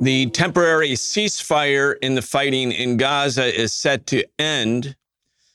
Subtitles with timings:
[0.00, 4.96] The temporary ceasefire in the fighting in Gaza is set to end.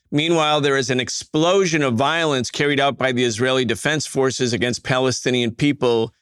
[0.10, 4.84] Meanwhile, there is an explosion of violence carried out by the Israeli Defense Forces against
[4.84, 6.14] Palestinian people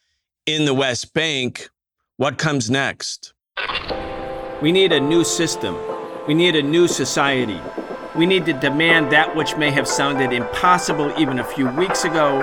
[0.47, 1.69] in the West Bank.
[2.17, 3.33] What comes next?
[4.61, 5.77] We need a new system.
[6.27, 7.61] We need a new society.
[8.15, 12.39] We need to demand that which may have sounded impossible even a few weeks ago,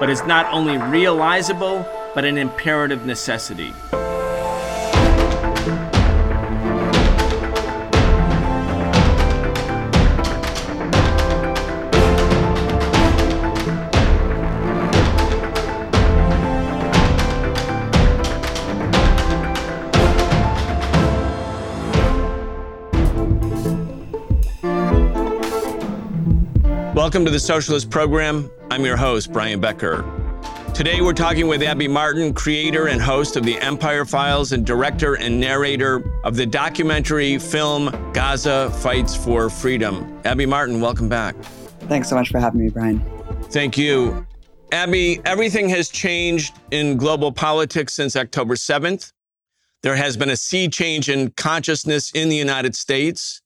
[0.00, 1.84] but is not only realizable,
[2.14, 3.74] but an imperative necessity.
[27.08, 28.50] Welcome to the Socialist Program.
[28.70, 30.04] I'm your host, Brian Becker.
[30.74, 35.14] Today we're talking with Abby Martin, creator and host of The Empire Files and director
[35.14, 40.20] and narrator of the documentary film Gaza Fights for Freedom.
[40.26, 41.34] Abby Martin, welcome back.
[41.88, 43.02] Thanks so much for having me, Brian.
[43.44, 44.26] Thank you.
[44.70, 49.12] Abby, everything has changed in global politics since October 7th.
[49.82, 53.40] There has been a sea change in consciousness in the United States.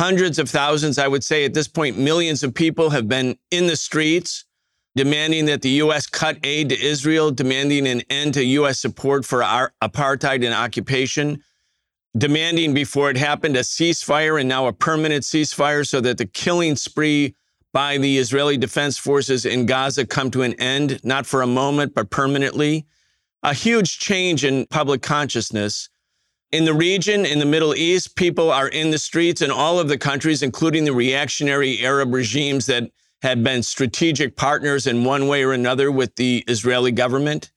[0.00, 3.66] Hundreds of thousands, I would say at this point, millions of people have been in
[3.66, 4.46] the streets
[4.96, 6.06] demanding that the U.S.
[6.06, 8.80] cut aid to Israel, demanding an end to U.S.
[8.80, 11.42] support for our apartheid and occupation,
[12.16, 16.76] demanding before it happened a ceasefire and now a permanent ceasefire so that the killing
[16.76, 17.34] spree
[17.74, 21.94] by the Israeli Defense Forces in Gaza come to an end, not for a moment,
[21.94, 22.86] but permanently.
[23.42, 25.90] A huge change in public consciousness.
[26.52, 29.88] In the region, in the Middle East, people are in the streets in all of
[29.88, 32.90] the countries, including the reactionary Arab regimes that
[33.22, 37.52] had been strategic partners in one way or another with the Israeli government.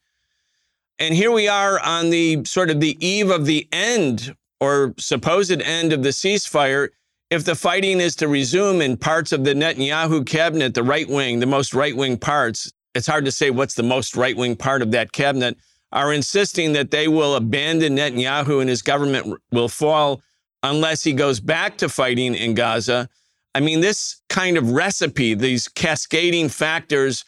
[1.00, 5.60] And here we are on the sort of the eve of the end or supposed
[5.60, 6.90] end of the ceasefire.
[7.32, 11.40] If the fighting is to resume in parts of the Netanyahu cabinet, the right wing,
[11.40, 14.84] the most right wing parts, it's hard to say what's the most right wing part
[14.84, 15.58] of that cabinet
[15.94, 20.22] are insisting that they will abandon Netanyahu and his government will fall
[20.64, 23.08] unless he goes back to fighting in Gaza.
[23.54, 27.24] I mean, this kind of recipe, these cascading factors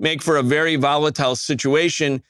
[0.00, 2.22] make for a very volatile situation.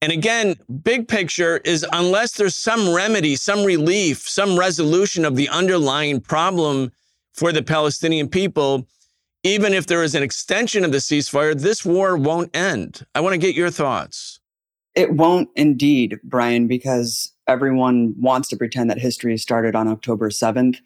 [0.00, 5.50] And again, big picture is unless there's some remedy, some relief, some resolution of the
[5.50, 6.90] underlying problem
[7.34, 8.86] for the Palestinian people,
[9.42, 13.04] even if there is an extension of the ceasefire, this war won't end.
[13.14, 14.33] I want to get your thoughts.
[14.94, 20.78] It won't indeed, Brian, because everyone wants to pretend that history started on October 7th.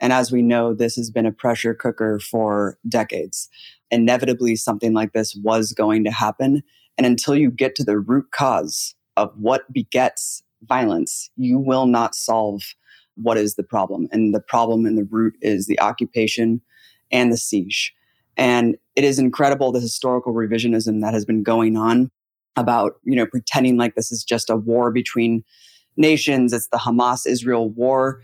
[0.00, 3.48] And as we know, this has been a pressure cooker for decades.
[3.92, 6.62] Inevitably, something like this was going to happen.
[6.98, 12.16] And until you get to the root cause of what begets violence, you will not
[12.16, 12.62] solve
[13.14, 14.08] what is the problem.
[14.10, 16.60] And the problem in the root is the occupation
[17.12, 17.94] and the siege.
[18.36, 22.10] And it is incredible the historical revisionism that has been going on
[22.56, 25.44] about, you know, pretending like this is just a war between
[25.96, 26.52] nations.
[26.52, 28.22] It's the Hamas Israel war.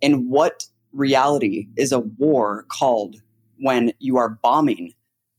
[0.00, 3.16] In what reality is a war called
[3.58, 4.92] when you are bombing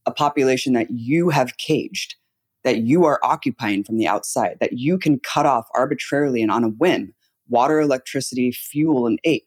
[0.06, 2.16] a population that you have caged,
[2.63, 6.63] that you are occupying from the outside, that you can cut off arbitrarily and on
[6.63, 7.13] a whim
[7.50, 9.41] water, electricity, fuel, and aid?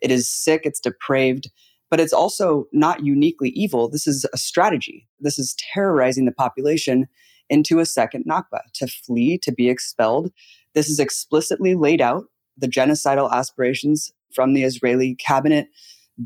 [0.00, 1.50] It is sick, it's depraved,
[1.90, 3.90] but it's also not uniquely evil.
[3.90, 5.06] This is a strategy.
[5.20, 7.06] This is terrorizing the population
[7.52, 10.32] into a second Nakba, to flee, to be expelled.
[10.74, 12.24] This is explicitly laid out,
[12.56, 15.68] the genocidal aspirations from the Israeli cabinet.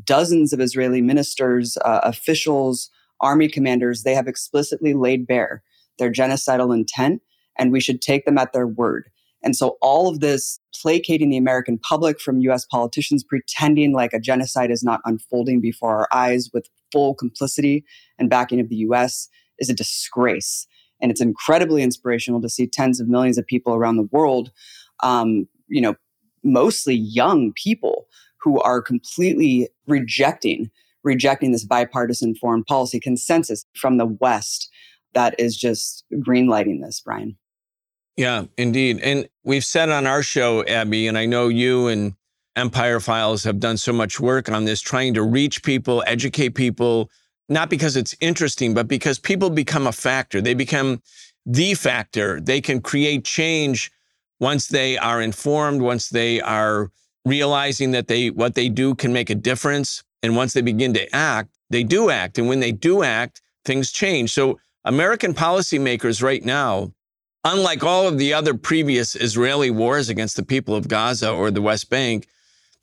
[0.05, 2.89] Dozens of Israeli ministers, uh, officials,
[3.19, 5.63] army commanders, they have explicitly laid bare
[5.99, 7.21] their genocidal intent,
[7.57, 9.09] and we should take them at their word.
[9.43, 14.19] And so all of this placating the American public from US politicians pretending like a
[14.19, 17.83] genocide is not unfolding before our eyes with full complicity
[18.17, 19.27] and backing of the US
[19.59, 20.67] is a disgrace.
[21.01, 24.51] And it's incredibly inspirational to see tens of millions of people around the world,
[25.03, 25.95] um, you know,
[26.43, 28.07] mostly young people
[28.41, 30.71] who are completely rejecting
[31.03, 34.69] rejecting this bipartisan foreign policy consensus from the West
[35.13, 37.37] that is just greenlighting this, Brian.
[38.17, 38.99] Yeah, indeed.
[39.01, 42.13] And we've said on our show, Abby, and I know you and
[42.55, 47.09] Empire Files have done so much work on this, trying to reach people, educate people,
[47.49, 50.41] not because it's interesting, but because people become a factor.
[50.41, 51.01] They become
[51.45, 52.41] the factor.
[52.41, 53.91] They can create change
[54.39, 56.91] once they are informed, once they are
[57.25, 60.03] realizing that they what they do can make a difference.
[60.23, 62.37] And once they begin to act, they do act.
[62.37, 64.33] And when they do act, things change.
[64.33, 66.93] So American policymakers right now,
[67.43, 71.61] unlike all of the other previous Israeli wars against the people of Gaza or the
[71.61, 72.27] West Bank,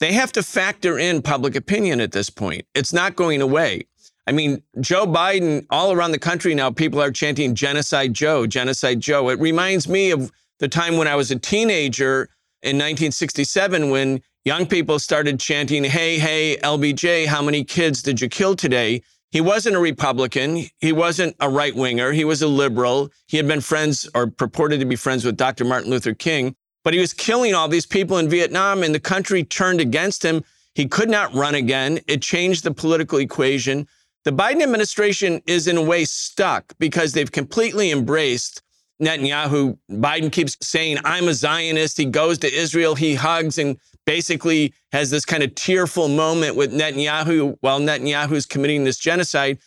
[0.00, 2.67] they have to factor in public opinion at this point.
[2.75, 3.87] It's not going away.
[4.26, 9.00] I mean, Joe Biden, all around the country now, people are chanting Genocide Joe, Genocide
[9.00, 9.29] Joe.
[9.29, 12.29] It reminds me of the time when I was a teenager
[12.62, 18.29] in 1967 when young people started chanting, Hey, hey, LBJ, how many kids did you
[18.29, 19.03] kill today?
[19.31, 20.65] He wasn't a Republican.
[20.79, 22.12] He wasn't a right winger.
[22.12, 23.11] He was a liberal.
[23.27, 25.65] He had been friends or purported to be friends with Dr.
[25.65, 26.55] Martin Luther King,
[26.85, 30.44] but he was killing all these people in Vietnam and the country turned against him.
[30.75, 31.99] He could not run again.
[32.06, 33.88] It changed the political equation.
[34.25, 38.62] The Biden administration is in a way stuck because they've completely embraced
[39.03, 39.79] Netanyahu.
[39.91, 41.99] Biden keeps saying, I'm a Zionist.
[41.99, 43.76] He goes to Israel, he hugs and
[44.06, 49.59] basically has this kind of tearful moment with Netanyahu while Netanyahu is committing this genocide.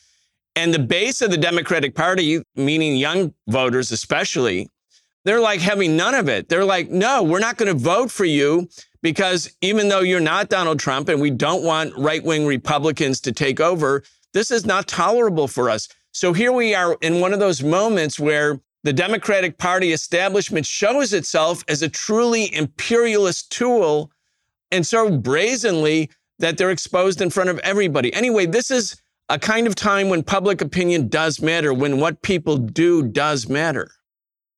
[0.55, 4.71] And the base of the Democratic Party, meaning young voters especially,
[5.23, 6.49] they're like having none of it.
[6.49, 8.69] They're like, no, we're not going to vote for you
[9.03, 13.31] because even though you're not Donald Trump and we don't want right wing Republicans to
[13.31, 14.03] take over,
[14.33, 15.87] this is not tolerable for us.
[16.11, 21.13] So here we are in one of those moments where the Democratic Party establishment shows
[21.13, 24.11] itself as a truly imperialist tool
[24.71, 26.09] and so brazenly
[26.39, 28.13] that they're exposed in front of everybody.
[28.13, 32.57] Anyway, this is a kind of time when public opinion does matter, when what people
[32.57, 33.91] do does matter.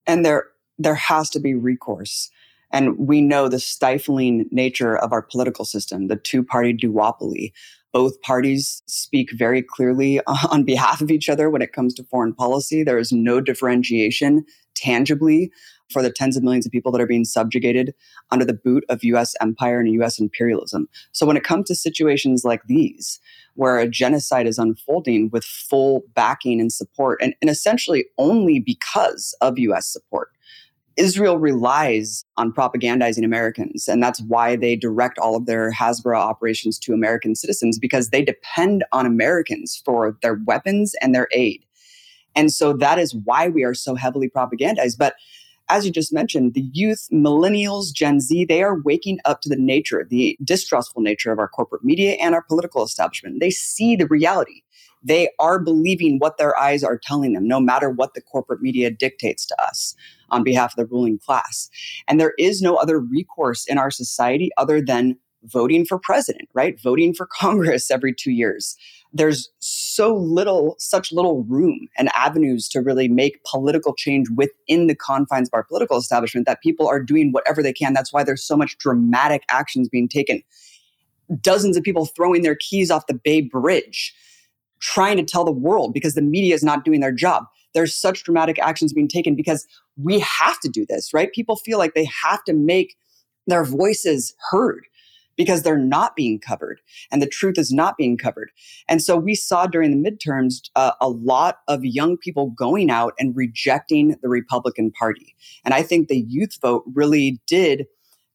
[0.06, 0.46] And there
[0.78, 2.30] there has to be recourse.
[2.72, 7.52] And we know the stifling nature of our political system, the two-party duopoly.
[7.92, 10.22] Both parties speak very clearly
[10.52, 12.84] on behalf of each other when it comes to foreign policy.
[12.84, 14.46] There is no differentiation
[14.76, 15.52] tangibly
[15.92, 17.94] for the tens of millions of people that are being subjugated
[18.32, 20.88] under the boot of US empire and US imperialism.
[21.12, 23.20] So when it comes to situations like these,
[23.56, 29.36] where a genocide is unfolding with full backing and support, and, and essentially only because
[29.42, 30.30] of US support,
[31.00, 33.88] Israel relies on propagandizing Americans.
[33.88, 38.22] And that's why they direct all of their Hasbara operations to American citizens because they
[38.22, 41.64] depend on Americans for their weapons and their aid.
[42.36, 44.98] And so that is why we are so heavily propagandized.
[44.98, 45.16] But
[45.70, 49.56] as you just mentioned, the youth, millennials, Gen Z, they are waking up to the
[49.56, 53.40] nature, the distrustful nature of our corporate media and our political establishment.
[53.40, 54.64] They see the reality.
[55.02, 58.92] They are believing what their eyes are telling them, no matter what the corporate media
[58.92, 59.96] dictates to us
[60.32, 61.70] on behalf of the ruling class.
[62.08, 66.80] And there is no other recourse in our society other than voting for president, right?
[66.82, 68.76] Voting for Congress every two years
[69.12, 74.96] there's so little, such little room and avenues to really make political change within the
[74.96, 77.94] confines of our political establishment that people are doing whatever they can.
[77.94, 80.44] That's why there's so much dramatic actions being taken.
[81.42, 84.14] Dozens of people throwing their keys off the Bay Bridge,
[84.80, 87.46] trying to tell the world because the media is not doing their job.
[87.74, 89.68] There's such dramatic actions being taken because
[89.98, 91.32] we have to do this, right?
[91.32, 92.96] People feel like they have to make
[93.48, 94.86] their voices heard
[95.40, 96.82] because they're not being covered
[97.12, 98.52] and the truth is not being covered.
[98.90, 103.14] And so we saw during the midterms uh, a lot of young people going out
[103.18, 105.36] and rejecting the Republican Party.
[105.64, 107.88] And I think the youth vote really did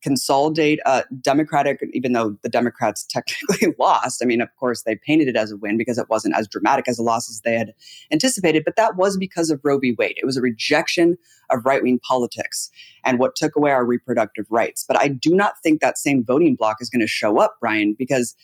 [0.04, 4.22] consolidate a Democratic, even though the Democrats technically lost.
[4.22, 6.86] I mean, of course, they painted it as a win because it wasn't as dramatic
[6.88, 7.72] as a loss as they had
[8.12, 9.96] anticipated, but that was because of Roe v.
[9.98, 10.18] Wade.
[10.18, 11.16] It was a rejection
[11.50, 12.70] of right wing politics
[13.02, 14.84] and what took away our reproductive rights.
[14.86, 17.96] But I do not think that same voting bloc is going to show up, Brian,
[17.98, 18.36] because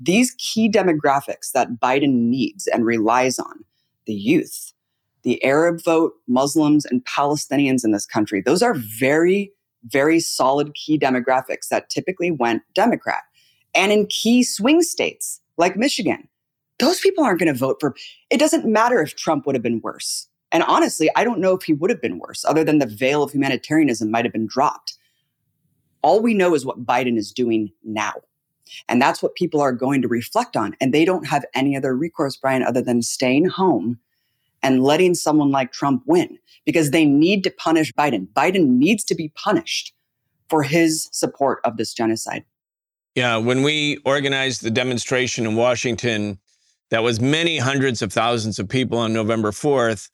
[0.00, 3.64] these key demographics that Biden needs and relies on
[4.06, 4.72] the youth,
[5.22, 9.52] the Arab vote, Muslims, and Palestinians in this country, those are very
[9.86, 13.22] very solid key demographics that typically went Democrat.
[13.74, 16.28] And in key swing states like Michigan,
[16.78, 17.94] those people aren't going to vote for.
[18.30, 20.28] It doesn't matter if Trump would have been worse.
[20.52, 23.22] And honestly, I don't know if he would have been worse, other than the veil
[23.22, 24.96] of humanitarianism might have been dropped.
[26.02, 28.12] All we know is what Biden is doing now.
[28.88, 30.76] And that's what people are going to reflect on.
[30.80, 33.98] And they don't have any other recourse, Brian, other than staying home
[34.62, 38.28] and letting someone like Trump win because they need to punish Biden.
[38.32, 39.94] Biden needs to be punished
[40.48, 42.44] for his support of this genocide.
[43.14, 46.38] Yeah, when we organized the demonstration in Washington,
[46.90, 50.10] that was many hundreds of thousands of people on November 4th.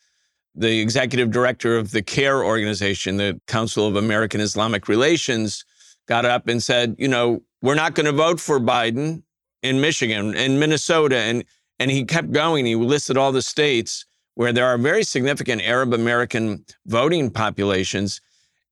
[0.55, 5.65] The executive director of the CAIR organization, the Council of American Islamic Relations,
[6.07, 9.23] got up and said, you know, we're not going to vote for Biden
[9.63, 11.17] in Michigan and Minnesota.
[11.17, 11.45] And,
[11.79, 12.67] and he kept going.
[12.67, 18.21] He listed all the states where there are very significant Arab American voting populations.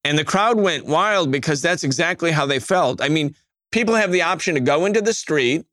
[0.04, 3.02] And the crowd went wild because that's exactly how they felt.
[3.02, 3.34] I mean,
[3.70, 5.66] people have the option to go into the street,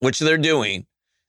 [0.00, 0.86] which they're doing.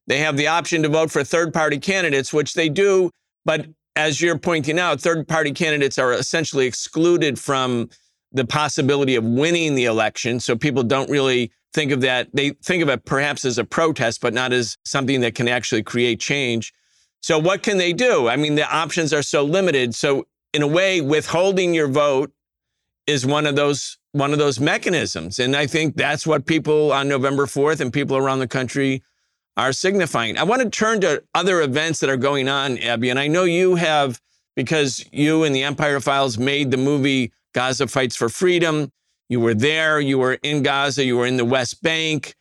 [0.08, 3.12] They have the option to vote for third party candidates, which they do.
[3.46, 7.90] But as you're pointing out, third party candidates are essentially excluded from
[8.32, 10.40] the possibility of winning the election.
[10.40, 12.30] So people don't really think of that.
[12.34, 15.84] They think of it perhaps as a protest, but not as something that can actually
[15.84, 16.74] create change.
[17.22, 18.28] So what can they do?
[18.28, 19.96] I mean, the options are so limited.
[19.96, 22.32] So in a way, withholding your vote
[23.08, 25.40] is one of those one of those mechanisms.
[25.40, 29.04] And I think that's what people on November 4th and people around the country
[29.56, 30.38] are signifying.
[30.38, 33.10] I want to turn to other events that are going on, Abby.
[33.10, 34.20] And I know you have,
[34.56, 38.92] because you and the Empire Files made the movie Gaza Fights for Freedom.
[39.30, 42.36] You were there, you were in Gaza, you were in the West Bank,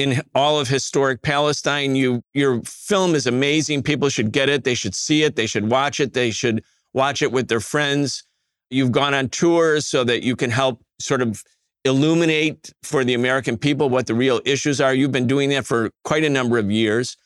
[0.00, 1.94] in all of historic Palestine.
[1.94, 3.82] You your film is amazing.
[3.82, 4.64] People should get it.
[4.64, 5.36] They should see it.
[5.36, 6.14] They should watch it.
[6.14, 6.64] They should
[6.94, 8.24] watch it with their friends.
[8.70, 11.44] You've gone on tours so that you can help sort of
[11.84, 14.94] illuminate for the American people what the real issues are.
[14.94, 17.16] You've been doing that for quite a number of years.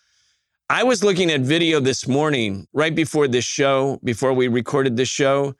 [0.68, 5.08] I was looking at video this morning, right before this show, before we recorded this
[5.08, 5.54] show.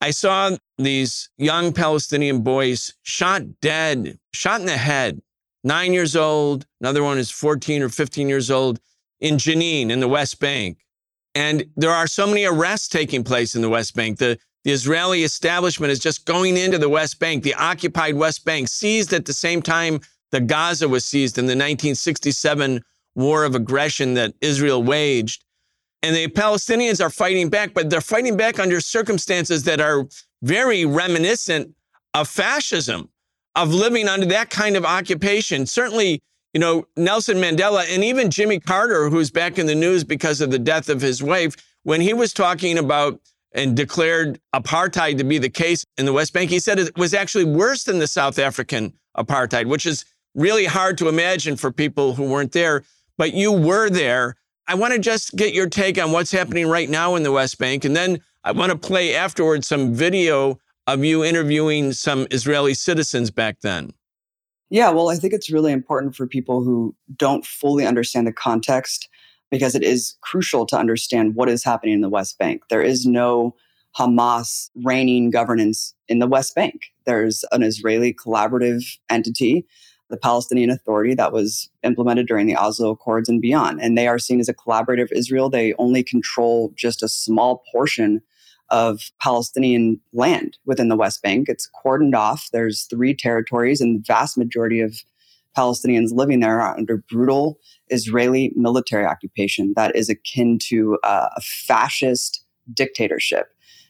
[0.00, 5.20] I saw these young Palestinian boys shot dead, shot in the head,
[5.64, 6.66] nine years old.
[6.80, 8.80] Another one is 14 or 15 years old
[9.20, 10.78] in Jenin in the West Bank.
[11.34, 14.18] And there are so many arrests taking place in the West Bank.
[14.18, 18.68] The, the Israeli establishment is just going into the West Bank, the occupied West Bank,
[18.68, 20.00] seized at the same time
[20.30, 22.82] the Gaza was seized in the 1967
[23.14, 25.44] war of aggression that Israel waged.
[26.02, 30.06] And the Palestinians are fighting back, but they're fighting back under circumstances that are
[30.42, 31.74] very reminiscent
[32.14, 33.10] of fascism,
[33.58, 35.66] of living under that kind of occupation.
[35.66, 36.22] Certainly,
[36.54, 40.52] you know, Nelson Mandela and even Jimmy Carter, who's back in the news because of
[40.52, 43.20] the death of his wife, when he was talking about
[43.52, 47.14] and declared apartheid to be the case in the West Bank, he said it was
[47.14, 50.04] actually worse than the South African apartheid, which is
[50.36, 52.84] really hard to imagine for people who weren't there.
[53.16, 54.36] But you were there.
[54.68, 57.58] I want to just get your take on what's happening right now in the West
[57.58, 57.84] Bank.
[57.84, 63.30] And then I want to play afterwards some video of you interviewing some Israeli citizens
[63.30, 63.92] back then.
[64.70, 69.08] Yeah, well, I think it's really important for people who don't fully understand the context
[69.50, 72.62] because it is crucial to understand what is happening in the West Bank.
[72.68, 73.54] There is no
[73.98, 76.82] Hamas reigning governance in the West Bank.
[77.06, 79.66] There's an Israeli collaborative entity
[80.10, 83.80] the Palestinian Authority that was implemented during the Oslo Accords and beyond.
[83.80, 85.50] And they are seen as a collaborative Israel.
[85.50, 88.22] They only control just a small portion
[88.70, 91.48] of Palestinian land within the West Bank.
[91.48, 92.48] It's cordoned off.
[92.52, 94.94] There's three territories, and the vast majority of
[95.56, 97.58] Palestinians living there are under brutal
[97.88, 103.48] Israeli military occupation that is akin to uh, a fascist dictatorship.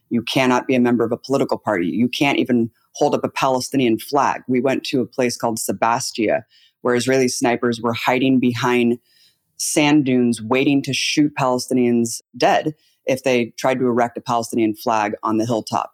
[0.09, 1.89] You cannot be a member of a political party.
[1.89, 4.43] You can't even hold up a Palestinian flag.
[4.49, 6.45] We went to a place called Sebastia,
[6.81, 8.99] where Israeli snipers were hiding behind
[9.57, 12.75] sand dunes, waiting to shoot Palestinians dead
[13.09, 15.93] if they tried to erect a Palestinian flag on the hilltop.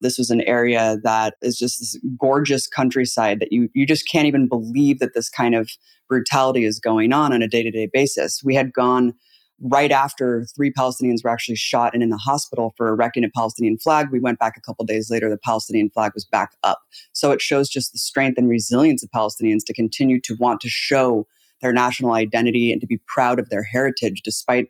[0.00, 4.26] This was an area that is just this gorgeous countryside that you, you just can't
[4.26, 5.70] even believe that this kind of
[6.08, 8.42] brutality is going on on a day to day basis.
[8.44, 9.14] We had gone
[9.60, 13.78] right after three Palestinians were actually shot and in the hospital for erecting a Palestinian
[13.78, 14.08] flag.
[14.12, 16.80] We went back a couple days later, the Palestinian flag was back up.
[17.12, 20.68] So it shows just the strength and resilience of Palestinians to continue to want to
[20.68, 21.26] show
[21.62, 24.68] their national identity and to be proud of their heritage despite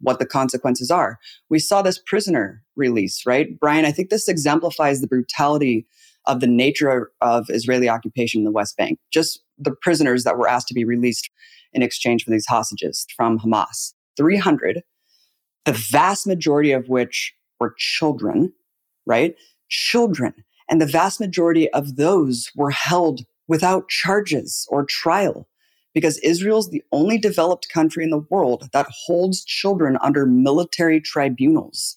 [0.00, 1.18] what the consequences are.
[1.50, 3.58] We saw this prisoner release, right?
[3.58, 5.86] Brian, I think this exemplifies the brutality
[6.26, 8.98] of the nature of Israeli occupation in the West Bank.
[9.12, 11.30] Just the prisoners that were asked to be released
[11.72, 13.92] in exchange for these hostages from Hamas.
[14.16, 14.82] 300,
[15.64, 18.52] the vast majority of which were children,
[19.06, 19.34] right?
[19.68, 20.34] Children.
[20.68, 25.48] And the vast majority of those were held without charges or trial
[25.94, 31.96] because Israel's the only developed country in the world that holds children under military tribunals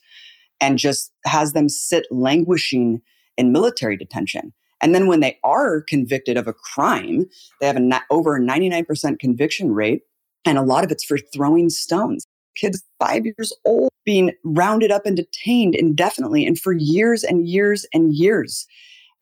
[0.59, 3.01] and just has them sit languishing
[3.37, 4.53] in military detention.
[4.81, 7.25] And then when they are convicted of a crime,
[7.59, 10.01] they have an over 99% conviction rate
[10.45, 12.25] and a lot of it's for throwing stones.
[12.55, 17.85] Kids five years old being rounded up and detained indefinitely and for years and years
[17.93, 18.65] and years.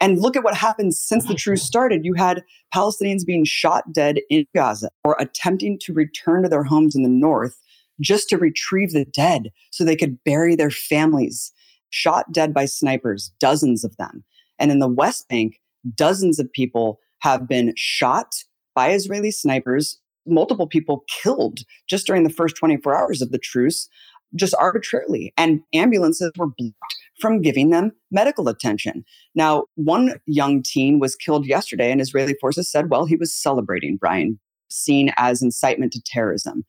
[0.01, 2.05] And look at what happened since the truce started.
[2.05, 6.95] You had Palestinians being shot dead in Gaza or attempting to return to their homes
[6.95, 7.59] in the north
[7.99, 11.51] just to retrieve the dead so they could bury their families.
[11.89, 14.23] Shot dead by snipers, dozens of them.
[14.57, 15.59] And in the West Bank,
[15.95, 18.35] dozens of people have been shot
[18.75, 23.89] by Israeli snipers multiple people killed just during the first 24 hours of the truce,
[24.35, 25.33] just arbitrarily.
[25.37, 29.03] And ambulances were blocked from giving them medical attention.
[29.35, 33.97] Now, one young teen was killed yesterday, and Israeli forces said, well, he was celebrating
[33.97, 36.63] Brian, seen as incitement to terrorism.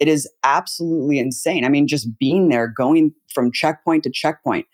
[0.00, 1.64] It is absolutely insane.
[1.64, 4.66] I mean, just being there, going from checkpoint to checkpoint.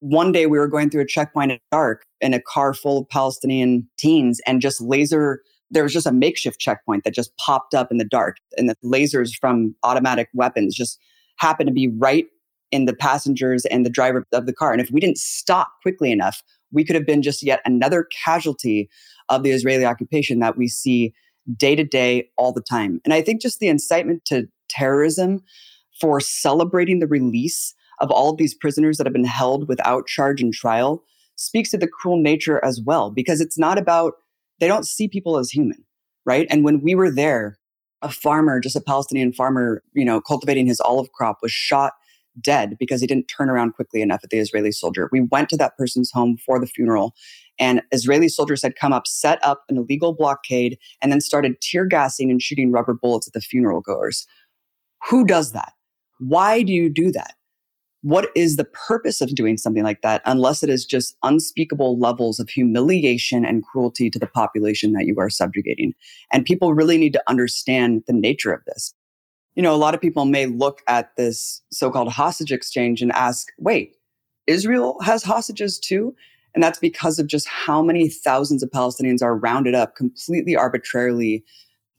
[0.00, 3.08] One day we were going through a checkpoint at dark in a car full of
[3.08, 7.90] Palestinian teens and just laser there was just a makeshift checkpoint that just popped up
[7.90, 10.98] in the dark and the lasers from automatic weapons just
[11.36, 12.26] happened to be right
[12.70, 16.10] in the passengers and the driver of the car and if we didn't stop quickly
[16.10, 18.88] enough we could have been just yet another casualty
[19.28, 21.12] of the israeli occupation that we see
[21.56, 25.40] day to day all the time and i think just the incitement to terrorism
[26.00, 30.40] for celebrating the release of all of these prisoners that have been held without charge
[30.40, 31.02] and trial
[31.36, 34.14] speaks to the cruel nature as well because it's not about
[34.60, 35.84] they don't see people as human,
[36.26, 36.46] right?
[36.50, 37.58] And when we were there,
[38.02, 41.92] a farmer, just a Palestinian farmer, you know, cultivating his olive crop was shot
[42.40, 45.08] dead because he didn't turn around quickly enough at the Israeli soldier.
[45.12, 47.14] We went to that person's home for the funeral
[47.58, 51.86] and Israeli soldiers had come up, set up an illegal blockade, and then started tear
[51.86, 54.26] gassing and shooting rubber bullets at the funeral goers.
[55.08, 55.72] Who does that?
[56.18, 57.34] Why do you do that?
[58.02, 62.38] what is the purpose of doing something like that unless it is just unspeakable levels
[62.38, 65.94] of humiliation and cruelty to the population that you are subjugating?
[66.32, 68.94] And people really need to understand the nature of this.
[69.58, 73.10] You know, a lot of people may look at this so called hostage exchange and
[73.10, 73.96] ask, wait,
[74.46, 76.14] Israel has hostages too?
[76.54, 81.42] And that's because of just how many thousands of Palestinians are rounded up completely arbitrarily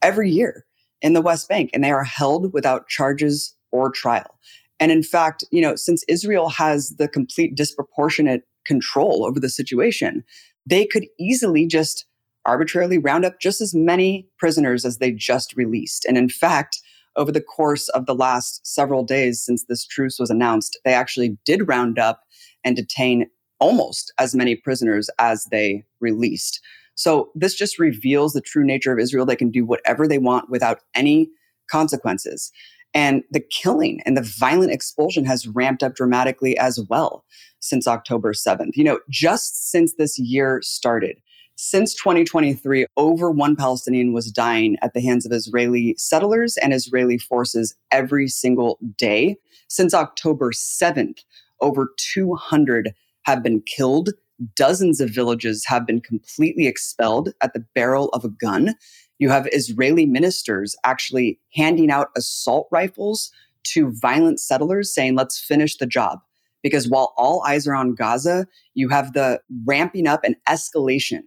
[0.01, 0.65] every year
[1.01, 4.39] in the West Bank, and they are held without charges or trial.
[4.79, 10.23] And in fact, you know, since Israel has the complete disproportionate control over the situation,
[10.65, 12.05] they could easily just
[12.45, 16.05] arbitrarily round up just as many prisoners as they just released.
[16.05, 16.79] And in fact,
[17.19, 21.37] over the course of the last several days since this truce was announced, they actually
[21.45, 22.21] did round up
[22.63, 23.27] and detain
[23.59, 26.61] almost as many prisoners as they released.
[26.95, 29.25] So this just reveals the true nature of Israel.
[29.25, 31.29] They can do whatever they want without any
[31.69, 32.51] consequences.
[32.93, 37.25] And the killing and the violent expulsion has ramped up dramatically as well
[37.59, 38.71] since October 7th.
[38.75, 41.17] You know, just since this year started,
[41.61, 47.17] since 2023, over one Palestinian was dying at the hands of Israeli settlers and Israeli
[47.17, 49.35] forces every single day.
[49.67, 51.19] Since October 7th,
[51.59, 52.93] over 200
[53.23, 54.11] have been killed.
[54.55, 58.75] Dozens of villages have been completely expelled at the barrel of a gun.
[59.17, 63.33] You have Israeli ministers actually handing out assault rifles
[63.65, 66.19] to violent settlers saying, let's finish the job.
[66.63, 71.23] Because while all eyes are on Gaza, you have the ramping up and escalation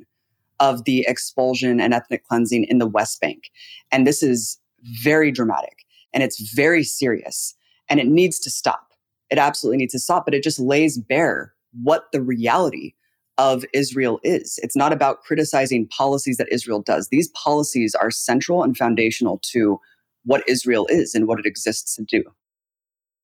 [0.62, 3.50] of the expulsion and ethnic cleansing in the West Bank.
[3.90, 4.58] And this is
[5.02, 5.78] very dramatic
[6.14, 7.54] and it's very serious
[7.88, 8.92] and it needs to stop.
[9.28, 12.94] It absolutely needs to stop, but it just lays bare what the reality
[13.38, 14.60] of Israel is.
[14.62, 17.08] It's not about criticizing policies that Israel does.
[17.08, 19.80] These policies are central and foundational to
[20.24, 22.22] what Israel is and what it exists to do.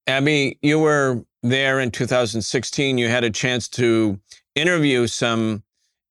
[0.08, 2.98] Abby, you were there in 2016.
[2.98, 4.18] You had a chance to
[4.56, 5.62] interview some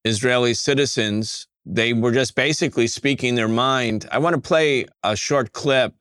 [0.08, 1.48] Israeli citizens.
[1.66, 4.08] They were just basically speaking their mind.
[4.12, 5.94] I want to play a short clip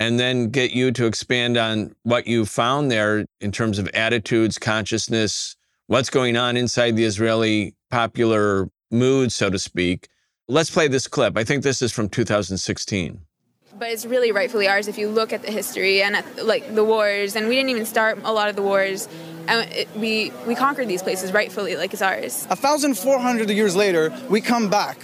[0.00, 4.58] and then get you to expand on what you found there in terms of attitudes,
[4.58, 10.08] consciousness, what's going on inside the Israeli popular mood, so to speak.
[10.48, 11.36] Let's play this clip.
[11.36, 13.25] I think this is from 2016
[13.78, 16.84] but it's really rightfully ours if you look at the history and at, like the
[16.84, 19.08] wars and we didn't even start a lot of the wars
[19.48, 24.40] and it, we we conquered these places rightfully like it's ours 1400 years later we
[24.40, 24.98] come back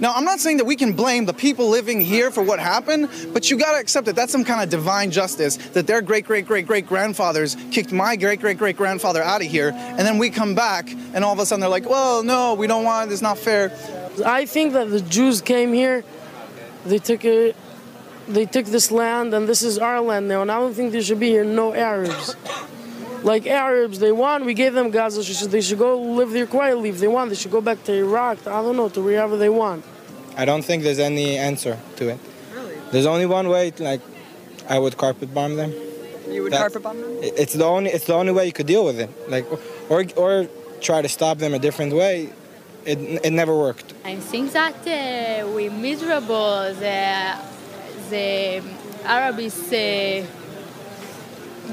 [0.00, 3.08] now, I'm not saying that we can blame the people living here for what happened,
[3.32, 6.46] but you gotta accept that that's some kind of divine justice that their great great
[6.46, 10.30] great great grandfathers kicked my great great great grandfather out of here, and then we
[10.30, 13.12] come back, and all of a sudden they're like, well, no, we don't want it,
[13.12, 13.72] it's not fair.
[14.24, 16.04] I think that the Jews came here,
[16.86, 17.56] they took it.
[18.28, 21.02] They took this land, and this is our land now, and I don't think there
[21.02, 22.36] should be here no Arabs
[23.22, 25.48] like Arabs, they want, we gave them Gaza.
[25.48, 27.30] They should go live there quietly if they want.
[27.30, 29.84] They should go back to Iraq, I don't know, to wherever they want.
[30.36, 32.18] I don't think there's any answer to it.
[32.54, 32.76] Really?
[32.92, 34.00] There's only one way, like,
[34.68, 35.72] I would carpet bomb them.
[36.28, 37.18] You would that, carpet bomb them?
[37.22, 39.10] It's the only, it's the only way you could deal with it.
[39.28, 39.46] Like,
[39.90, 40.48] or, or
[40.80, 42.30] try to stop them a different way.
[42.84, 43.92] It, it never worked.
[44.04, 46.72] I think that uh, we're miserable.
[46.74, 47.36] The,
[48.10, 48.68] the um,
[49.04, 50.24] Arabs uh,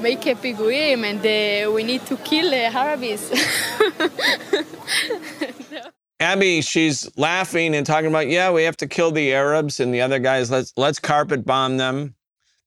[0.00, 3.32] make a piguim and uh, we need to kill the Arabs.
[6.20, 10.00] Abby, she's laughing and talking about, yeah, we have to kill the Arabs and the
[10.00, 10.50] other guys.
[10.50, 12.14] Let's let's carpet bomb them.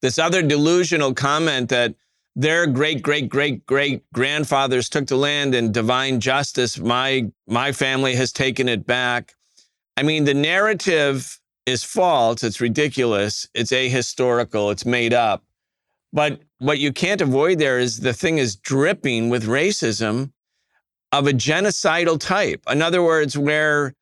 [0.02, 1.96] This other delusional comment that
[2.36, 6.78] their great great great great grandfathers took the land in divine justice.
[6.78, 9.34] My my family has taken it back.
[9.98, 11.39] I mean, the narrative
[11.70, 12.44] is false.
[12.44, 13.48] It's ridiculous.
[13.54, 14.72] It's ahistorical.
[14.72, 15.44] It's made up.
[16.12, 20.32] But what you can't avoid there is the thing is dripping with racism
[21.12, 22.62] of a genocidal type.
[22.70, 23.94] In other words, where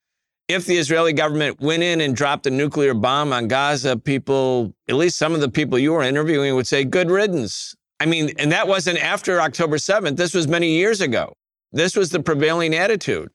[0.47, 4.95] if the Israeli government went in and dropped a nuclear bomb on Gaza, people, at
[4.95, 7.75] least some of the people you were interviewing, would say, good riddance.
[7.99, 10.15] I mean, and that wasn't after October 7th.
[10.15, 11.34] This was many years ago.
[11.71, 13.30] This was the prevailing attitude.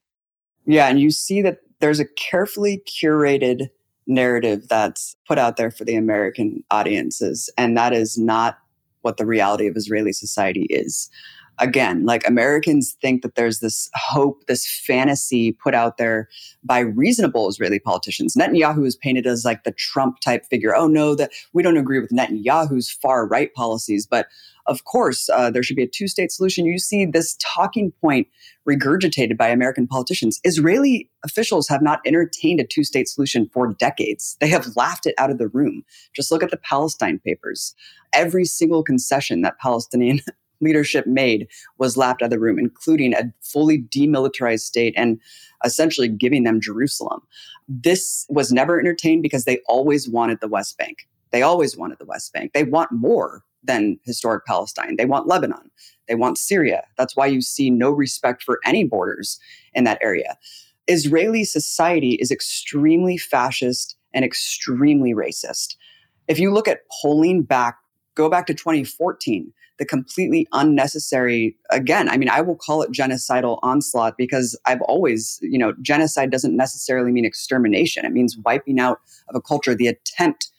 [0.65, 0.89] Yeah.
[0.89, 3.69] And you see that there's a carefully curated
[4.13, 7.51] narrative that's put out there for the American audiences.
[7.57, 8.59] And that is not
[9.03, 11.11] what the reality of Israeli society is
[11.59, 16.29] again, like Americans think that there's this hope, this fantasy put out there
[16.65, 18.35] by reasonable Israeli politicians.
[18.35, 20.75] Netanyahu is painted as like the Trump type figure.
[20.75, 24.27] Oh no, that we don't agree with Netanyahu's far right policies, but
[24.67, 26.67] of course uh, there should be a two state solution.
[26.67, 28.29] You see this talking point
[28.69, 30.41] regurgitated by American politicians.
[30.45, 34.37] Israeli officials have not entertained a two state solution for decades.
[34.41, 35.83] They have laughed it out of the room.
[36.15, 37.75] Just look at the Palestine papers.
[38.13, 40.21] Every single concession that Palestinian
[40.61, 41.49] leadership made
[41.79, 45.21] was laughed out of the room, including a fully demilitarized state and
[45.65, 47.21] essentially giving them Jerusalem.
[47.69, 50.99] This was never entertained because they always wanted the West Bank.
[51.33, 52.53] They always wanted the West Bank.
[52.53, 54.97] They want more than historic Palestine.
[54.97, 55.71] They want Lebanon.
[56.09, 56.85] They want Syria.
[56.99, 59.39] That's why you see no respect for any borders
[59.75, 60.37] in that area.
[60.89, 65.77] Israeli society is extremely fascist and extremely racist.
[66.29, 67.77] If you look at polling back,
[68.15, 73.59] go back to 2014, the completely unnecessary again i mean i will call it genocidal
[73.63, 79.01] onslaught because i've always you know genocide doesn't necessarily mean extermination it means wiping out
[79.29, 80.51] of a culture the attempt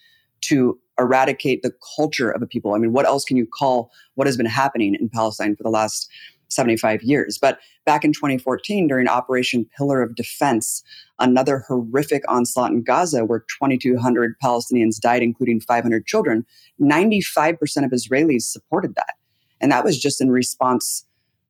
[0.42, 4.26] to eradicate the culture of a people i mean what else can you call what
[4.26, 6.10] has been happening in palestine for the last
[6.54, 7.38] 75 years.
[7.38, 10.82] But back in 2014, during Operation Pillar of Defense,
[11.18, 16.46] another horrific onslaught in Gaza where 2,200 Palestinians died, including 500 children,
[16.80, 19.14] 95% of Israelis supported that.
[19.60, 21.04] And that was just in response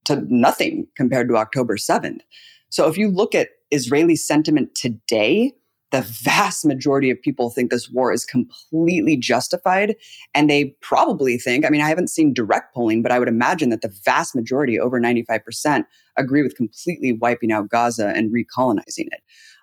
[0.04, 2.20] to nothing compared to October 7th.
[2.68, 5.52] So if you look at Israeli sentiment today,
[5.94, 9.94] the vast majority of people think this war is completely justified.
[10.34, 13.70] And they probably think, I mean, I haven't seen direct polling, but I would imagine
[13.70, 15.84] that the vast majority, over 95%,
[16.16, 19.22] agree with completely wiping out Gaza and recolonizing it.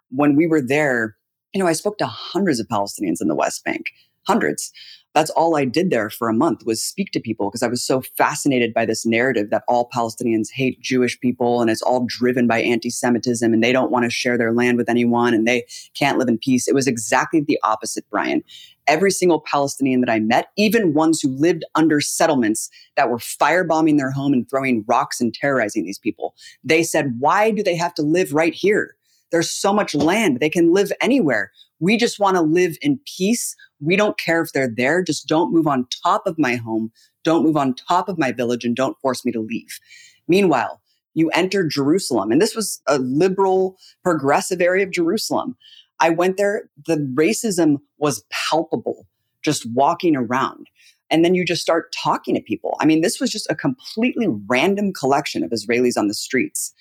[0.10, 1.18] When we were there,
[1.54, 3.88] you know, I spoke to hundreds of Palestinians in the West Bank,
[4.28, 4.72] hundreds
[5.14, 7.84] that's all I did there for a month was speak to people because I was
[7.84, 12.48] so fascinated by this narrative that all Palestinians hate Jewish people and it's all driven
[12.48, 16.18] by anti-Semitism and they don't want to share their land with anyone and they can't
[16.18, 16.68] live in peace.
[16.68, 18.44] It was exactly the opposite, Brian.
[18.88, 23.98] Every single Palestinian that I met, even ones who lived under settlements that were firebombing
[23.98, 27.94] their home and throwing rocks and terrorizing these people, they said, why do they have
[27.96, 28.96] to live right here?
[29.32, 30.40] There's so much land.
[30.40, 31.52] They can live anywhere.
[31.82, 35.04] We just want to live in peace we don't care if they're there.
[35.04, 36.92] Just don't move on top of my home.
[37.24, 39.80] Don't move on top of my village and don't force me to leave.
[40.28, 40.82] Meanwhile,
[41.14, 45.58] you enter Jerusalem, and this was a liberal, progressive area of Jerusalem.
[46.00, 46.70] I went there.
[46.86, 49.08] The racism was palpable
[49.44, 50.68] just walking around.
[51.10, 52.78] And then you just start talking to people.
[52.80, 56.74] I mean, this was just a completely random collection of Israelis on the streets.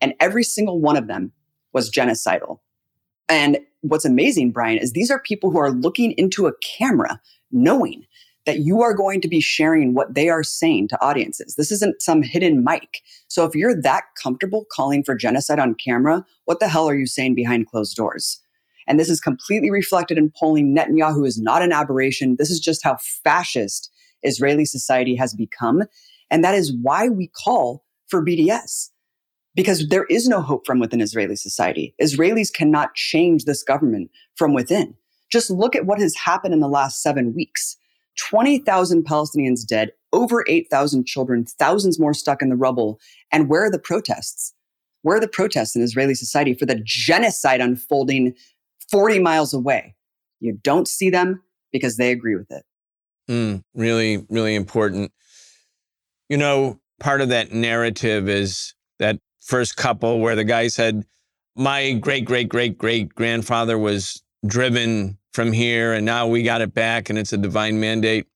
[0.00, 1.32] And every single one of them
[1.72, 2.58] was genocidal.
[3.28, 8.04] And what's amazing, Brian, is these are people who are looking into a camera knowing
[8.46, 11.54] that you are going to be sharing what they are saying to audiences.
[11.56, 13.02] This isn't some hidden mic.
[13.28, 17.06] So if you're that comfortable calling for genocide on camera, what the hell are you
[17.06, 18.40] saying behind closed doors?
[18.86, 20.74] And this is completely reflected in polling.
[20.74, 22.36] Netanyahu is not an aberration.
[22.38, 23.90] This is just how fascist
[24.22, 25.82] Israeli society has become.
[26.30, 28.88] And that is why we call for BDS
[29.58, 31.92] because there is no hope from within Israeli society.
[32.00, 34.94] Israelis cannot change this government from within.
[35.32, 37.76] Just look at what has happened in the last seven weeks
[38.20, 43.00] 20,000 Palestinians dead, over 8,000 children, thousands more stuck in the rubble.
[43.32, 44.54] And where are the protests?
[45.02, 48.34] Where are the protests in Israeli society for the genocide unfolding
[48.92, 49.96] 40 miles away?
[50.38, 51.42] You don't see them
[51.72, 52.64] because they agree with it.
[53.28, 55.10] Mm, really, really important.
[56.28, 59.18] You know, part of that narrative is that
[59.48, 61.04] first couple where the guy said,
[61.56, 66.74] My great, great, great, great grandfather was driven from here and now we got it
[66.74, 68.26] back and it's a divine mandate.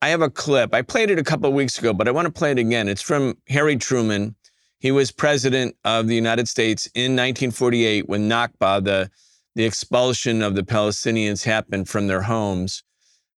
[0.00, 0.72] I have a clip.
[0.72, 2.88] I played it a couple of weeks ago, but I want to play it again.
[2.88, 4.36] It's from Harry Truman.
[4.78, 9.10] He was president of the United States in 1948 when Nakba, the,
[9.56, 12.82] the expulsion of the Palestinians, happened from their homes.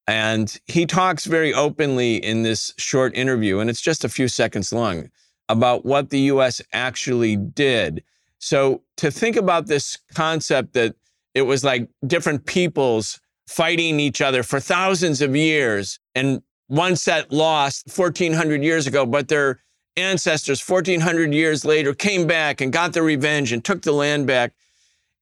[0.08, 4.72] And he talks very openly in this short interview, and it's just a few seconds
[4.72, 5.10] long
[5.54, 8.04] about what the US actually did.
[8.40, 10.96] So to think about this concept that
[11.34, 17.32] it was like different peoples fighting each other for thousands of years and one set
[17.32, 19.60] lost 1400 years ago, but their
[19.96, 24.54] ancestors 1400 years later came back and got their revenge and took the land back.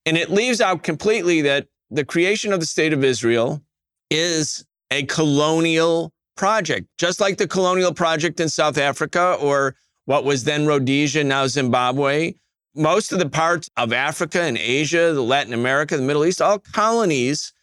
[0.06, 3.62] And it leaves out completely that the creation of the state of Israel
[4.10, 10.44] is a colonial project, just like the colonial project in South Africa or what was
[10.44, 12.34] then Rhodesia, now Zimbabwe.
[12.76, 16.60] Most of the parts of Africa and Asia, the Latin America, the Middle East, all
[16.60, 17.54] colonies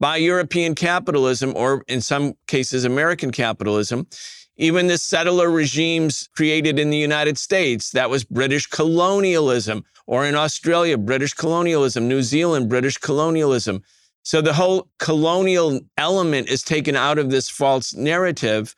[0.00, 4.06] by European capitalism, or in some cases, American capitalism.
[4.56, 10.34] Even the settler regimes created in the United States, that was British colonialism, or in
[10.34, 13.82] Australia, British colonialism, New Zealand, British colonialism.
[14.22, 18.74] So the whole colonial element is taken out of this false narrative.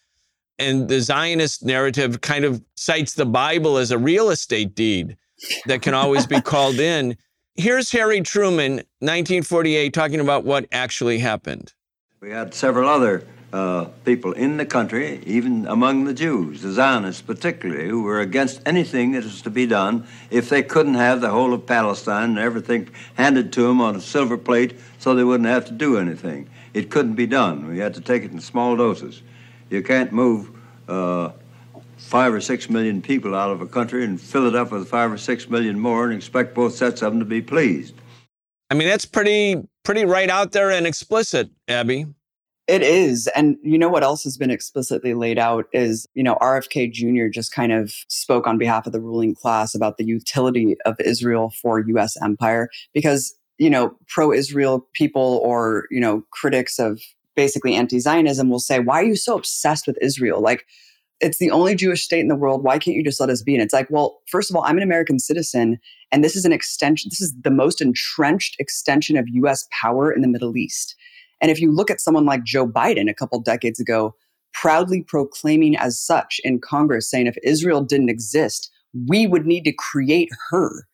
[0.60, 5.16] And the Zionist narrative kind of cites the Bible as a real estate deed
[5.64, 7.16] that can always be called in.
[7.54, 11.72] Here's Harry Truman, 1948, talking about what actually happened.
[12.20, 17.22] We had several other uh, people in the country, even among the Jews, the Zionists
[17.22, 21.30] particularly, who were against anything that was to be done if they couldn't have the
[21.30, 25.48] whole of Palestine and everything handed to them on a silver plate so they wouldn't
[25.48, 26.50] have to do anything.
[26.74, 27.66] It couldn't be done.
[27.66, 29.22] We had to take it in small doses.
[29.70, 30.50] You can't move
[30.88, 31.30] uh,
[31.96, 35.12] five or six million people out of a country and fill it up with five
[35.12, 37.94] or six million more and expect both sets of them to be pleased.
[38.70, 42.06] I mean, that's pretty pretty right out there and explicit, Abby.
[42.66, 43.28] It is.
[43.34, 47.26] And you know what else has been explicitly laid out is, you know, RFK Jr.
[47.26, 51.52] just kind of spoke on behalf of the ruling class about the utility of Israel
[51.60, 57.00] for US empire because, you know, pro Israel people or, you know, critics of
[57.36, 60.40] basically anti Zionism will say, why are you so obsessed with Israel?
[60.40, 60.64] Like,
[61.20, 62.64] it's the only Jewish state in the world.
[62.64, 63.54] Why can't you just let us be?
[63.54, 65.78] And it's like, well, first of all, I'm an American citizen,
[66.10, 67.10] and this is an extension.
[67.10, 70.96] This is the most entrenched extension of US power in the Middle East.
[71.40, 74.14] And if you look at someone like Joe Biden a couple decades ago,
[74.52, 78.70] proudly proclaiming as such in Congress, saying if Israel didn't exist,
[79.08, 80.86] we would need to create her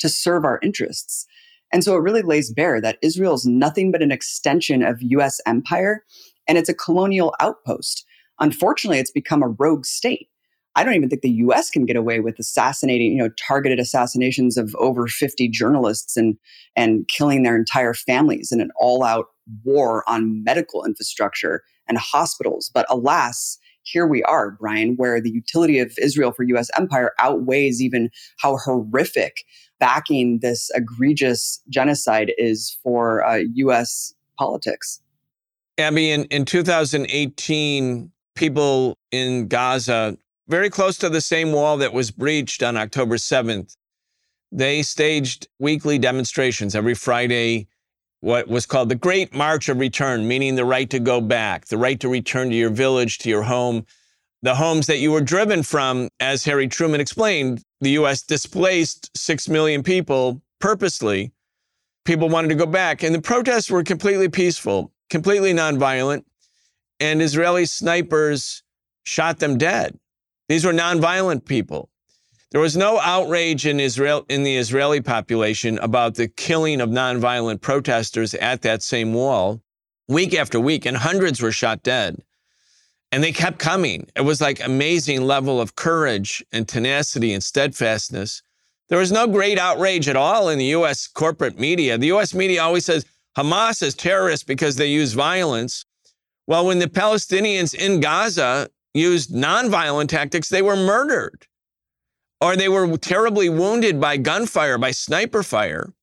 [0.00, 1.26] to serve our interests.
[1.74, 5.40] And so it really lays bare that Israel is nothing but an extension of US
[5.44, 6.04] empire
[6.46, 8.06] and it's a colonial outpost.
[8.38, 10.28] Unfortunately, it's become a rogue state.
[10.76, 14.56] I don't even think the US can get away with assassinating, you know, targeted assassinations
[14.56, 16.36] of over 50 journalists and
[16.76, 19.26] and killing their entire families in an all-out
[19.64, 22.70] war on medical infrastructure and hospitals.
[22.72, 27.80] But alas, here we are, Brian, where the utility of Israel for US empire outweighs
[27.80, 29.44] even how horrific
[29.78, 35.00] backing this egregious genocide is for uh, US politics.
[35.78, 40.16] Abby, in, in 2018, people in Gaza,
[40.48, 43.76] very close to the same wall that was breached on October 7th,
[44.52, 47.66] they staged weekly demonstrations every Friday
[48.24, 51.76] what was called the Great March of Return, meaning the right to go back, the
[51.76, 53.84] right to return to your village, to your home,
[54.40, 56.08] the homes that you were driven from.
[56.20, 58.22] As Harry Truman explained, the U.S.
[58.22, 61.32] displaced six million people purposely.
[62.06, 66.24] People wanted to go back, and the protests were completely peaceful, completely nonviolent,
[67.00, 68.62] and Israeli snipers
[69.02, 69.98] shot them dead.
[70.48, 71.90] These were nonviolent people.
[72.50, 77.60] There was no outrage in Israel in the Israeli population about the killing of nonviolent
[77.60, 79.60] protesters at that same wall
[80.08, 82.22] week after week, and hundreds were shot dead.
[83.10, 84.08] And they kept coming.
[84.16, 88.42] It was like amazing level of courage and tenacity and steadfastness.
[88.88, 91.96] There was no great outrage at all in the US corporate media.
[91.96, 95.84] The US media always says Hamas is terrorists because they use violence.
[96.46, 101.46] Well, when the Palestinians in Gaza used nonviolent tactics, they were murdered
[102.44, 105.94] or they were terribly wounded by gunfire, by sniper fire.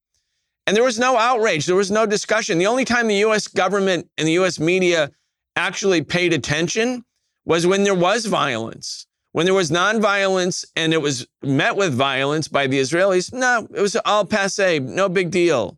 [0.66, 2.58] And there was no outrage, there was no discussion.
[2.58, 5.12] The only time the US government and the US media
[5.56, 7.06] actually paid attention
[7.46, 9.06] was when there was violence.
[9.34, 13.80] When there was nonviolence and it was met with violence by the Israelis, no, it
[13.80, 15.78] was all passe, no big deal.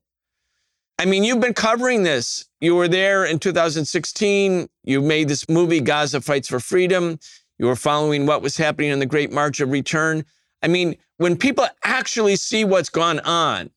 [0.97, 2.45] I mean, you've been covering this.
[2.61, 4.69] You were there in 2016.
[4.85, 7.19] You made this movie, Gaza Fights for Freedom.
[7.59, 10.25] You were following what was happening in the Great March of Return.
[10.63, 13.69] I mean, when people actually see what's gone on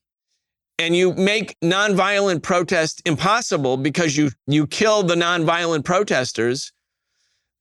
[0.79, 6.71] and you make nonviolent protest impossible because you, you kill the nonviolent protesters,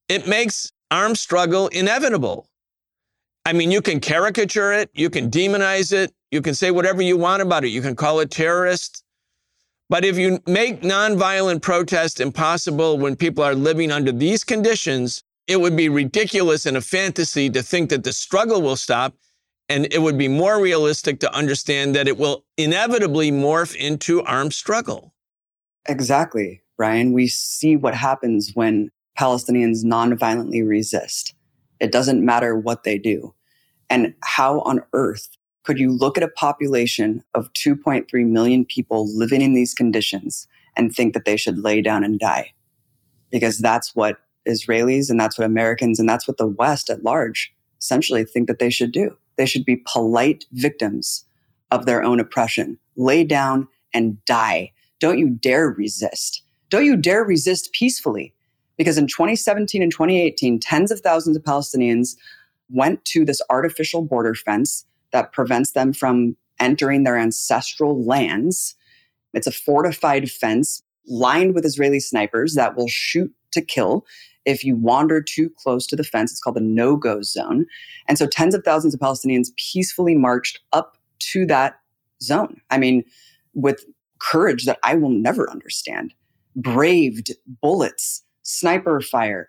[0.08, 2.48] it makes armed struggle inevitable.
[3.44, 7.16] I mean, you can caricature it, you can demonize it, you can say whatever you
[7.16, 9.02] want about it, you can call it terrorist.
[9.88, 15.60] But if you make nonviolent protest impossible when people are living under these conditions, it
[15.60, 19.14] would be ridiculous and a fantasy to think that the struggle will stop.
[19.68, 24.52] And it would be more realistic to understand that it will inevitably morph into armed
[24.52, 25.12] struggle.
[25.88, 27.12] Exactly, Brian.
[27.12, 31.34] We see what happens when Palestinians nonviolently resist.
[31.80, 33.34] It doesn't matter what they do.
[33.90, 35.28] And how on earth
[35.64, 40.94] could you look at a population of 2.3 million people living in these conditions and
[40.94, 42.52] think that they should lay down and die?
[43.30, 47.52] Because that's what Israelis and that's what Americans and that's what the West at large
[47.80, 49.16] essentially think that they should do.
[49.36, 51.24] They should be polite victims
[51.70, 52.78] of their own oppression.
[52.96, 54.72] Lay down and die.
[54.98, 56.42] Don't you dare resist.
[56.70, 58.32] Don't you dare resist peacefully.
[58.76, 62.16] Because in 2017 and 2018, tens of thousands of Palestinians
[62.68, 68.74] went to this artificial border fence that prevents them from entering their ancestral lands.
[69.32, 74.04] It's a fortified fence lined with Israeli snipers that will shoot to kill
[74.46, 76.30] if you wander too close to the fence.
[76.30, 77.66] It's called the no go zone.
[78.08, 80.96] And so tens of thousands of Palestinians peacefully marched up
[81.32, 81.80] to that
[82.22, 82.60] zone.
[82.70, 83.04] I mean,
[83.52, 83.84] with
[84.18, 86.14] courage that I will never understand,
[86.54, 89.48] braved bullets, sniper fire.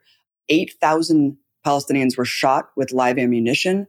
[0.50, 3.88] 8,000 Palestinians were shot with live ammunition.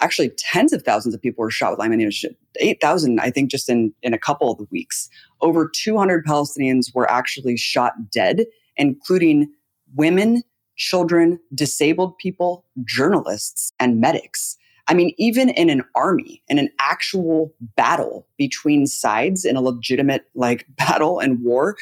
[0.00, 2.36] Actually, tens of thousands of people were shot with live ammunition.
[2.58, 5.08] 8,000, I think, just in, in a couple of weeks.
[5.40, 8.46] Over 200 Palestinians were actually shot dead,
[8.76, 9.52] including
[9.94, 10.42] women,
[10.80, 14.56] children, disabled people, journalists, and medics.
[14.88, 20.24] I mean, even in an army, in an actual battle between sides in a legitimate
[20.34, 21.76] like battle and war,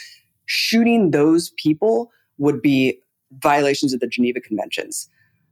[0.46, 2.98] shooting those people would be
[3.38, 5.08] violations of the Geneva Conventions.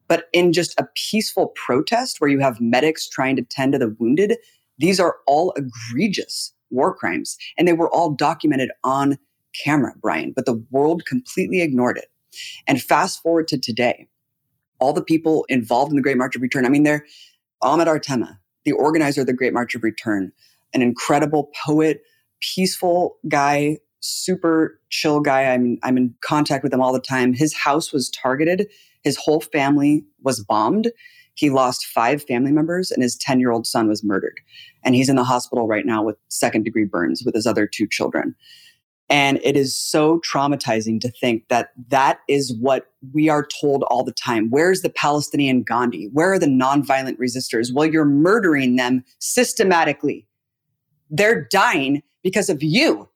[0.08, 3.94] But in just a peaceful protest where you have medics trying to tend to the
[3.98, 4.36] wounded,
[4.78, 7.36] these are all egregious war crimes.
[7.56, 9.18] And they were all documented on
[9.64, 12.08] camera, Brian, but the world completely ignored it.
[12.66, 14.08] And fast forward to today,
[14.78, 17.04] all the people involved in the Great March of Return, I mean, they're
[17.62, 20.32] Ahmed Artema, the organizer of the Great March of Return,
[20.74, 22.02] an incredible poet,
[22.40, 25.44] peaceful guy, super chill guy.
[25.44, 27.32] I'm, I'm in contact with him all the time.
[27.32, 28.68] His house was targeted.
[29.02, 30.90] His whole family was bombed.
[31.34, 34.40] He lost five family members and his 10 year old son was murdered.
[34.82, 37.86] And he's in the hospital right now with second degree burns with his other two
[37.86, 38.34] children.
[39.08, 44.02] And it is so traumatizing to think that that is what we are told all
[44.02, 44.50] the time.
[44.50, 46.08] Where's the Palestinian Gandhi?
[46.12, 47.72] Where are the nonviolent resistors?
[47.72, 50.26] Well, you're murdering them systematically.
[51.08, 53.08] They're dying because of you.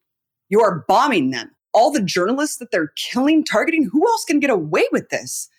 [0.47, 1.51] You are bombing them.
[1.73, 5.49] All the journalists that they're killing, targeting, who else can get away with this?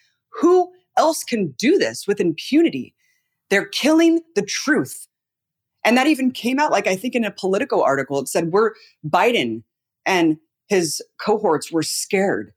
[0.41, 2.95] Who else can do this with impunity?
[3.51, 5.09] They're killing the truth.
[5.85, 8.73] And that even came out, like I think in a Politico article, it said, we're
[9.07, 9.63] Biden
[10.07, 10.39] and
[10.69, 12.53] his cohorts were scared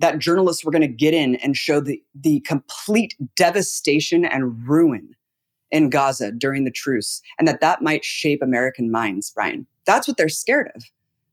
[0.00, 5.14] that journalists were going to get in and show the, the complete devastation and ruin
[5.70, 9.66] in Gaza during the truce, and that that might shape American minds, Brian.
[9.86, 10.84] That's what they're scared of.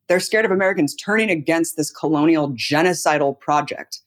[0.08, 4.02] They're scared of Americans turning against this colonial genocidal project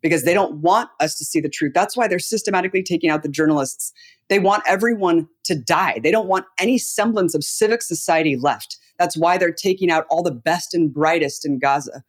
[0.00, 1.72] because they don't want us to see the truth.
[1.74, 3.92] That's why they're systematically taking out the journalists.
[4.28, 6.00] They want everyone to die.
[6.02, 8.76] They don't want any semblance of civic society left.
[9.02, 12.04] That's why they're taking out all the best and brightest in Gaza,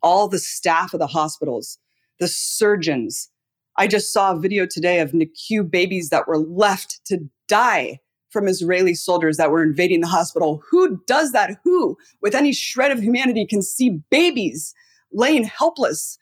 [0.00, 1.80] all the staff of the hospitals,
[2.20, 3.30] the surgeons.
[3.76, 7.98] I just saw a video today of NICU babies that were left to die
[8.30, 10.62] from Israeli soldiers that were invading the hospital.
[10.70, 11.58] Who does that?
[11.64, 14.72] Who, with any shred of humanity, can see babies
[15.12, 16.16] laying helpless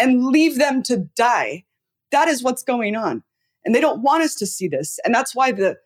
[0.00, 1.64] and leave them to die?
[2.10, 3.22] That is what's going on.
[3.64, 4.98] And they don't want us to see this.
[5.04, 5.78] And that's why the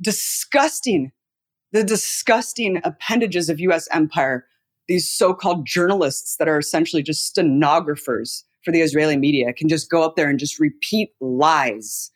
[0.00, 1.10] disgusting
[1.74, 4.46] the disgusting appendages of US empire,
[4.86, 9.90] these so called journalists that are essentially just stenographers for the Israeli media, can just
[9.90, 12.12] go up there and just repeat lies.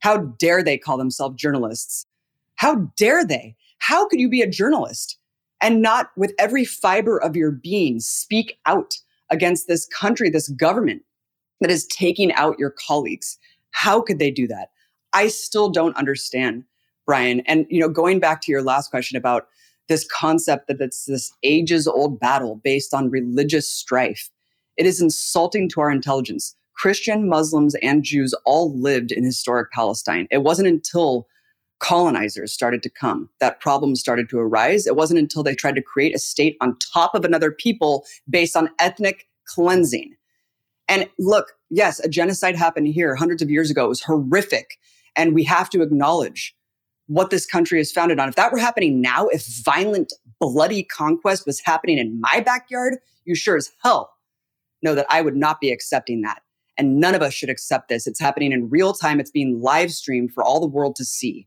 [0.00, 2.06] How dare they call themselves journalists?
[2.56, 3.54] How dare they?
[3.78, 5.18] How could you be a journalist
[5.60, 8.94] and not, with every fiber of your being, speak out
[9.30, 11.02] against this country, this government
[11.60, 13.38] that is taking out your colleagues?
[13.72, 14.70] How could they do that?
[15.12, 16.64] I still don't understand.
[17.06, 17.40] Brian.
[17.40, 19.46] And, you know, going back to your last question about
[19.88, 24.30] this concept that it's this ages old battle based on religious strife,
[24.76, 26.56] it is insulting to our intelligence.
[26.74, 30.26] Christian, Muslims, and Jews all lived in historic Palestine.
[30.30, 31.28] It wasn't until
[31.80, 34.86] colonizers started to come that problems started to arise.
[34.86, 38.56] It wasn't until they tried to create a state on top of another people based
[38.56, 40.14] on ethnic cleansing.
[40.88, 43.84] And look, yes, a genocide happened here hundreds of years ago.
[43.84, 44.78] It was horrific.
[45.16, 46.54] And we have to acknowledge
[47.06, 48.28] what this country is founded on.
[48.28, 53.34] If that were happening now, if violent, bloody conquest was happening in my backyard, you
[53.34, 54.14] sure as hell
[54.82, 56.42] know that I would not be accepting that.
[56.76, 58.06] And none of us should accept this.
[58.06, 59.20] It's happening in real time.
[59.20, 61.46] It's being live streamed for all the world to see.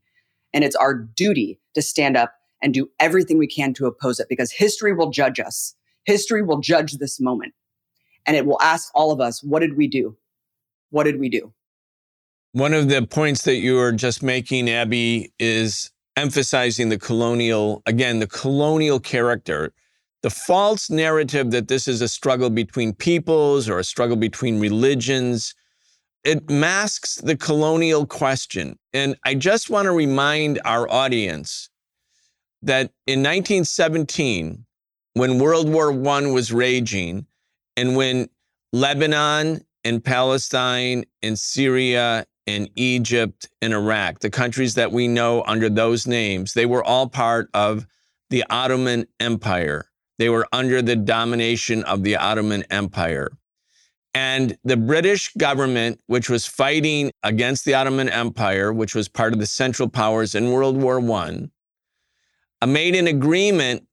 [0.52, 2.32] And it's our duty to stand up
[2.62, 5.74] and do everything we can to oppose it because history will judge us.
[6.04, 7.52] History will judge this moment.
[8.26, 10.16] And it will ask all of us, what did we do?
[10.90, 11.52] what did we do?
[12.52, 18.18] One of the points that you were just making, Abby, is emphasizing the colonial, again,
[18.18, 19.72] the colonial character.
[20.22, 25.54] The false narrative that this is a struggle between peoples or a struggle between religions,
[26.24, 28.78] it masks the colonial question.
[28.92, 31.70] And I just want to remind our audience
[32.62, 34.64] that in 1917,
[35.12, 37.26] when World War I was raging,
[37.76, 38.28] and when
[38.72, 45.68] Lebanon and Palestine and Syria and Egypt and Iraq, the countries that we know under
[45.68, 47.86] those names, they were all part of
[48.30, 49.84] the Ottoman Empire.
[50.18, 53.30] They were under the domination of the Ottoman Empire.
[54.14, 59.38] And the British government, which was fighting against the Ottoman Empire, which was part of
[59.38, 61.50] the Central Powers in World War I,
[62.62, 63.86] uh, made an agreement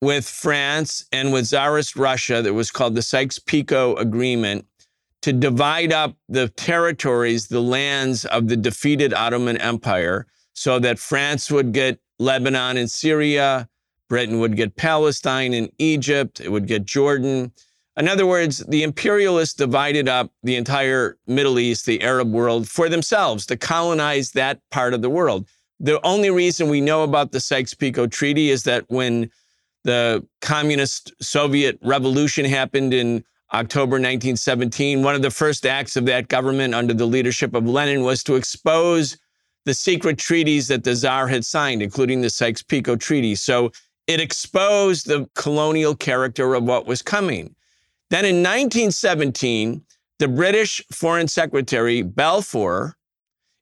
[0.00, 4.64] with France and with Tsarist Russia that was called the Sykes-Picot Agreement
[5.22, 11.50] to divide up the territories, the lands of the defeated Ottoman Empire, so that France
[11.50, 13.68] would get Lebanon and Syria,
[14.08, 17.52] Britain would get Palestine and Egypt, it would get Jordan.
[17.96, 22.88] In other words, the imperialists divided up the entire Middle East, the Arab world, for
[22.88, 25.46] themselves to colonize that part of the world.
[25.78, 29.30] The only reason we know about the Sykes Picot Treaty is that when
[29.84, 35.02] the communist Soviet revolution happened in October 1917.
[35.02, 38.36] One of the first acts of that government under the leadership of Lenin was to
[38.36, 39.16] expose
[39.64, 43.34] the secret treaties that the Tsar had signed, including the Sykes Picot Treaty.
[43.34, 43.72] So
[44.06, 47.54] it exposed the colonial character of what was coming.
[48.10, 49.82] Then in 1917,
[50.18, 52.96] the British Foreign Secretary Balfour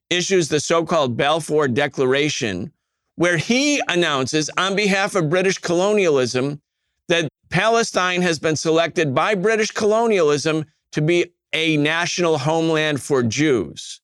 [0.09, 2.71] issues the so called Balfour Declaration,
[3.15, 6.61] where he announces on behalf of British colonialism
[7.09, 14.01] that Palestine has been selected by British colonialism to be a national homeland for Jews.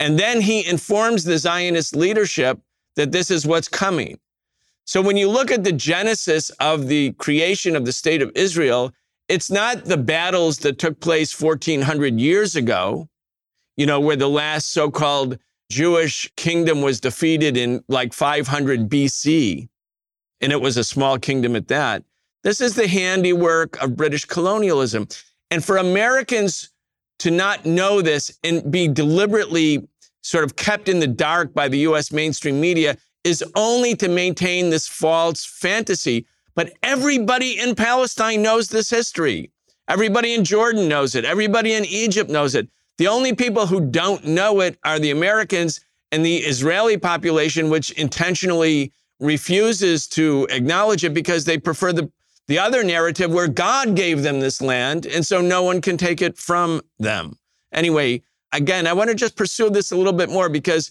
[0.00, 2.60] And then he informs the Zionist leadership
[2.96, 4.18] that this is what's coming.
[4.84, 8.92] So when you look at the genesis of the creation of the state of Israel,
[9.28, 13.08] it's not the battles that took place 1400 years ago,
[13.76, 15.38] you know, where the last so called
[15.70, 19.68] Jewish kingdom was defeated in like 500 BC,
[20.40, 22.04] and it was a small kingdom at that.
[22.48, 25.06] This is the handiwork of British colonialism.
[25.50, 26.70] And for Americans
[27.18, 29.86] to not know this and be deliberately
[30.22, 34.70] sort of kept in the dark by the US mainstream media is only to maintain
[34.70, 36.24] this false fantasy.
[36.54, 39.50] But everybody in Palestine knows this history.
[39.86, 41.26] Everybody in Jordan knows it.
[41.26, 42.66] Everybody in Egypt knows it.
[42.96, 45.80] The only people who don't know it are the Americans
[46.12, 48.90] and the Israeli population, which intentionally
[49.20, 52.10] refuses to acknowledge it because they prefer the,
[52.48, 56.20] the other narrative where God gave them this land, and so no one can take
[56.20, 57.38] it from them.
[57.72, 58.22] Anyway,
[58.52, 60.90] again, I want to just pursue this a little bit more because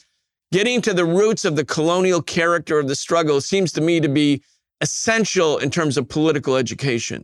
[0.52, 4.08] getting to the roots of the colonial character of the struggle seems to me to
[4.08, 4.44] be
[4.82, 7.24] essential in terms of political education.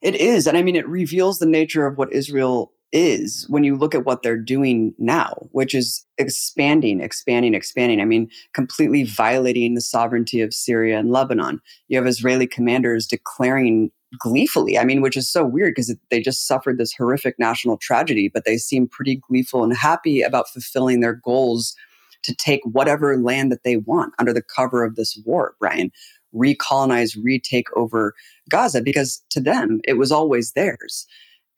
[0.00, 0.48] It is.
[0.48, 4.04] And I mean, it reveals the nature of what Israel is when you look at
[4.04, 8.00] what they're doing now, which is expanding, expanding, expanding.
[8.00, 11.60] I mean, completely violating the sovereignty of Syria and Lebanon.
[11.88, 16.46] You have Israeli commanders declaring gleefully, I mean, which is so weird because they just
[16.46, 21.14] suffered this horrific national tragedy, but they seem pretty gleeful and happy about fulfilling their
[21.14, 21.74] goals
[22.22, 25.90] to take whatever land that they want under the cover of this war, Brian.
[26.34, 28.14] Recolonize, retake over
[28.48, 31.06] Gaza because to them it was always theirs.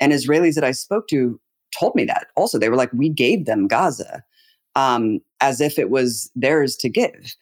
[0.01, 1.41] And Israelis that I spoke to
[1.79, 2.59] told me that also.
[2.59, 4.23] They were like, we gave them Gaza
[4.77, 7.35] um, as if it was theirs to give.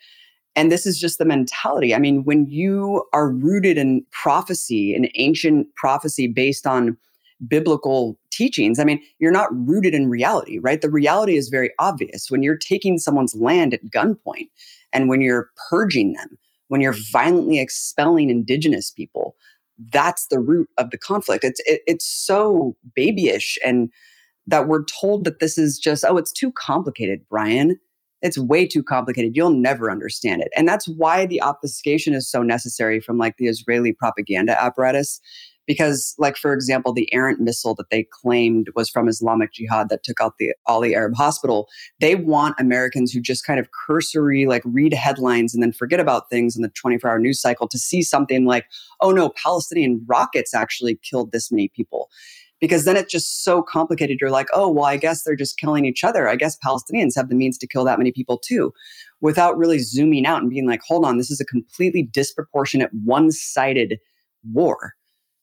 [0.55, 1.94] And this is just the mentality.
[1.94, 6.96] I mean, when you are rooted in prophecy, an ancient prophecy based on
[7.48, 10.80] biblical teachings, I mean, you're not rooted in reality, right?
[10.80, 12.30] The reality is very obvious.
[12.30, 14.48] When you're taking someone's land at gunpoint
[14.92, 16.38] and when you're purging them,
[16.68, 19.36] when you're violently expelling indigenous people,
[19.91, 21.45] that's the root of the conflict.
[21.45, 23.91] It's it, it's so babyish, and
[24.47, 27.79] that we're told that this is just oh, it's too complicated, Brian.
[28.20, 29.35] It's way too complicated.
[29.35, 33.47] You'll never understand it, and that's why the obfuscation is so necessary from like the
[33.47, 35.20] Israeli propaganda apparatus
[35.66, 40.02] because like for example the errant missile that they claimed was from islamic jihad that
[40.02, 41.68] took out the Ahli Arab hospital
[42.00, 46.28] they want americans who just kind of cursory like read headlines and then forget about
[46.30, 48.66] things in the 24 hour news cycle to see something like
[49.00, 52.08] oh no palestinian rockets actually killed this many people.
[52.60, 54.18] Because then it's just so complicated.
[54.20, 56.28] You're like oh well i guess they're just killing each other.
[56.28, 58.72] I guess palestinians have the means to kill that many people too.
[59.20, 63.98] Without really zooming out and being like hold on this is a completely disproportionate one-sided
[64.52, 64.94] war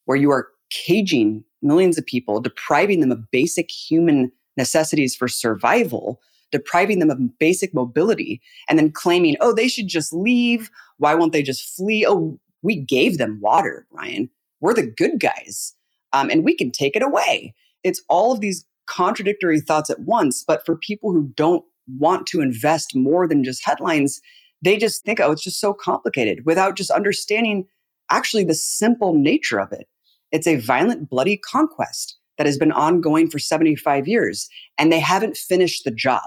[0.10, 6.20] where you are caging millions of people, depriving them of basic human necessities for survival,
[6.52, 10.72] depriving them of basic mobility, and then claiming, oh, they should just leave.
[10.98, 12.08] Why won't they just flee?
[12.08, 14.32] Oh, we gave them water, Brian.
[14.62, 15.76] We're the good guys,
[16.12, 17.54] um, and we can take it away.
[17.84, 20.44] It's all of these contradictory thoughts at once.
[20.44, 21.64] But for people who don't
[22.00, 24.22] want to invest more than just headlines,
[24.64, 27.68] they just think, oh, it's just so complicated without just understanding
[28.10, 29.88] actually the simple nature of it.
[30.32, 35.38] It's a violent, bloody conquest that has been ongoing for 75 years, and they haven't
[35.38, 36.24] finished the job.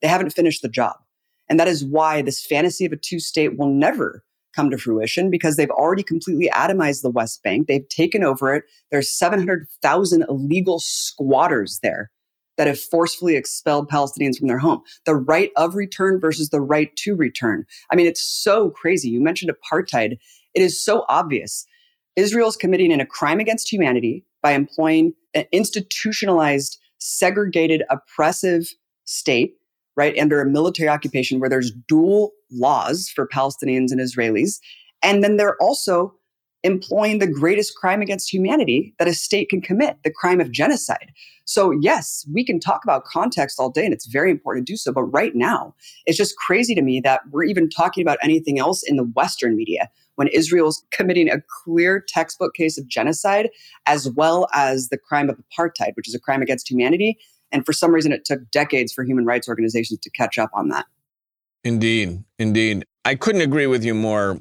[0.00, 0.96] They haven't finished the job.
[1.48, 5.30] And that is why this fantasy of a two state will never come to fruition
[5.30, 7.66] because they've already completely atomized the West Bank.
[7.66, 8.64] They've taken over it.
[8.90, 12.10] There's 700,000 illegal squatters there
[12.58, 14.82] that have forcefully expelled Palestinians from their home.
[15.06, 17.64] The right of return versus the right to return.
[17.90, 19.08] I mean, it's so crazy.
[19.08, 20.18] You mentioned apartheid.
[20.54, 21.66] It is so obvious.
[22.16, 29.54] Israel's committing a crime against humanity by employing an institutionalized, segregated, oppressive state,
[29.96, 34.58] right, under a military occupation where there's dual laws for Palestinians and Israelis.
[35.02, 36.14] And then they're also
[36.64, 41.10] employing the greatest crime against humanity that a state can commit, the crime of genocide.
[41.44, 44.76] So, yes, we can talk about context all day, and it's very important to do
[44.76, 44.92] so.
[44.92, 45.74] But right now,
[46.06, 49.56] it's just crazy to me that we're even talking about anything else in the Western
[49.56, 53.48] media when Israel's committing a clear textbook case of genocide,
[53.86, 57.18] as well as the crime of apartheid, which is a crime against humanity.
[57.50, 60.68] And for some reason, it took decades for human rights organizations to catch up on
[60.68, 60.86] that.
[61.64, 62.24] Indeed.
[62.38, 62.84] Indeed.
[63.04, 64.40] I couldn't agree with you more.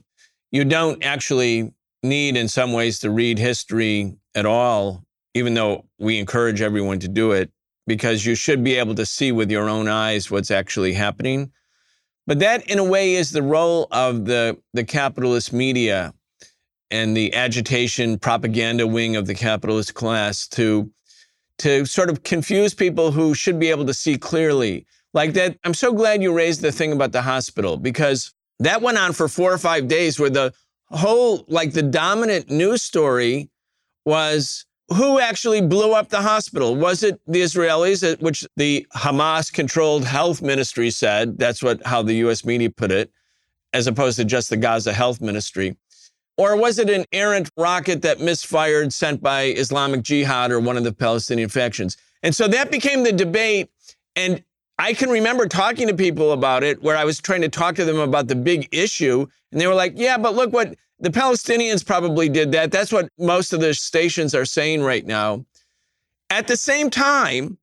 [0.51, 5.03] You don't actually need, in some ways, to read history at all,
[5.33, 7.51] even though we encourage everyone to do it,
[7.87, 11.51] because you should be able to see with your own eyes what's actually happening.
[12.27, 16.13] But that, in a way, is the role of the, the capitalist media
[16.91, 20.91] and the agitation propaganda wing of the capitalist class to,
[21.59, 24.85] to sort of confuse people who should be able to see clearly.
[25.13, 28.97] Like that, I'm so glad you raised the thing about the hospital because that went
[28.97, 30.53] on for four or five days where the
[30.89, 33.49] whole, like the dominant news story
[34.05, 36.75] was who actually blew up the hospital?
[36.75, 41.37] Was it the Israelis, uh, which the Hamas controlled health ministry said?
[41.37, 43.11] That's what how the US media put it,
[43.73, 45.77] as opposed to just the Gaza health ministry.
[46.37, 50.83] Or was it an errant rocket that misfired sent by Islamic Jihad or one of
[50.83, 51.97] the Palestinian factions?
[52.23, 53.69] And so that became the debate.
[54.15, 54.43] And
[54.79, 57.85] I can remember talking to people about it where I was trying to talk to
[57.85, 59.27] them about the big issue.
[59.51, 62.71] And they were like, yeah, but look what the Palestinians probably did that.
[62.71, 65.45] That's what most of the stations are saying right now.
[66.29, 67.57] At the same time,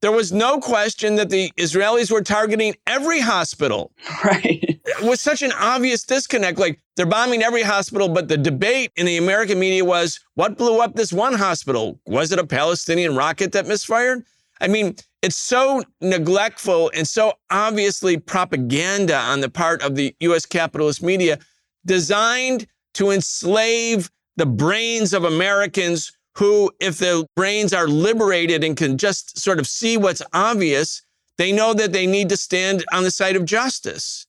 [0.00, 3.92] there was no question that the Israelis were targeting every hospital.
[4.24, 4.80] Right.
[4.84, 6.58] It was such an obvious disconnect.
[6.58, 10.80] Like they're bombing every hospital, but the debate in the American media was what blew
[10.80, 11.98] up this one hospital?
[12.06, 14.24] Was it a Palestinian rocket that misfired?
[14.60, 20.44] I mean, it's so neglectful and so obviously propaganda on the part of the US
[20.44, 21.38] capitalist media
[21.84, 28.96] designed to enslave the brains of Americans who, if their brains are liberated and can
[28.96, 31.02] just sort of see what's obvious,
[31.36, 34.26] they know that they need to stand on the side of justice.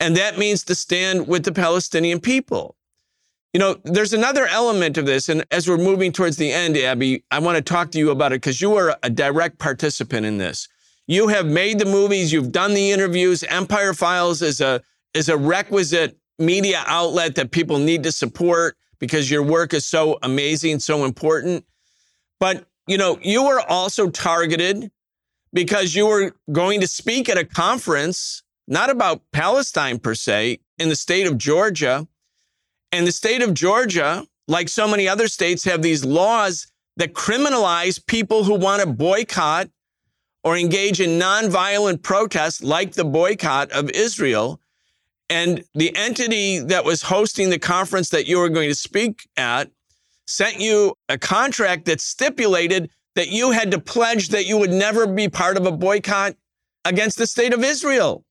[0.00, 2.76] And that means to stand with the Palestinian people.
[3.52, 5.28] You know, there's another element of this.
[5.28, 8.32] And as we're moving towards the end, Abby, I want to talk to you about
[8.32, 10.68] it because you are a direct participant in this.
[11.06, 13.42] You have made the movies, you've done the interviews.
[13.44, 14.82] Empire Files is a
[15.14, 20.18] is a requisite media outlet that people need to support because your work is so
[20.22, 21.64] amazing, so important.
[22.40, 24.90] But, you know, you were also targeted
[25.52, 30.88] because you were going to speak at a conference, not about Palestine per se, in
[30.88, 32.06] the state of Georgia.
[32.92, 36.66] And the state of Georgia, like so many other states, have these laws
[36.96, 39.68] that criminalize people who want to boycott
[40.44, 44.60] or engage in nonviolent protests like the boycott of Israel.
[45.30, 49.70] And the entity that was hosting the conference that you were going to speak at
[50.26, 55.06] sent you a contract that stipulated that you had to pledge that you would never
[55.06, 56.34] be part of a boycott
[56.84, 58.24] against the state of Israel.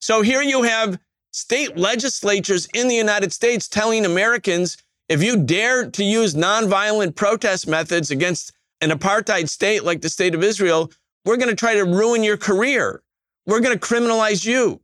[0.00, 0.98] So here you have
[1.32, 4.76] state legislatures in the United States telling Americans
[5.08, 10.34] if you dare to use nonviolent protest methods against an apartheid state like the state
[10.34, 10.90] of Israel,
[11.24, 13.02] we're going to try to ruin your career.
[13.46, 14.80] We're going to criminalize you.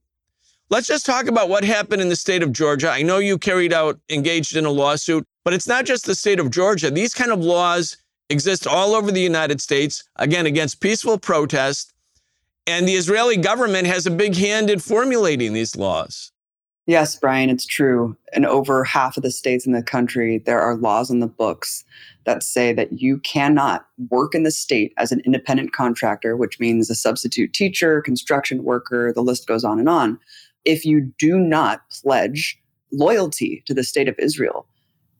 [0.72, 2.88] Let's just talk about what happened in the state of Georgia.
[2.88, 6.40] I know you carried out, engaged in a lawsuit, but it's not just the state
[6.40, 6.90] of Georgia.
[6.90, 7.98] These kind of laws
[8.30, 11.92] exist all over the United States, again, against peaceful protest.
[12.66, 16.32] And the Israeli government has a big hand in formulating these laws.
[16.86, 18.16] Yes, Brian, it's true.
[18.32, 21.84] In over half of the states in the country, there are laws on the books
[22.24, 26.88] that say that you cannot work in the state as an independent contractor, which means
[26.88, 30.18] a substitute teacher, construction worker, the list goes on and on,
[30.64, 32.58] if you do not pledge
[32.92, 34.66] loyalty to the state of Israel.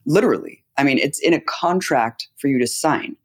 [0.05, 0.63] Literally.
[0.77, 3.15] I mean, it's in a contract for you to sign.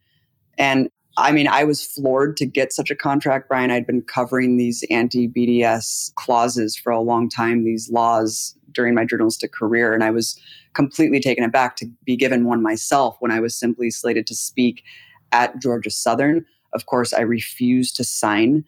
[0.59, 3.73] And I mean, I was floored to get such a contract, Brian.
[3.73, 9.05] I'd been covering these anti BDS clauses for a long time, these laws during my
[9.05, 9.93] journalistic career.
[9.93, 10.41] And I was
[10.75, 14.85] completely taken aback to be given one myself when I was simply slated to speak
[15.33, 16.45] at Georgia Southern.
[16.73, 18.65] Of course, I refused to sign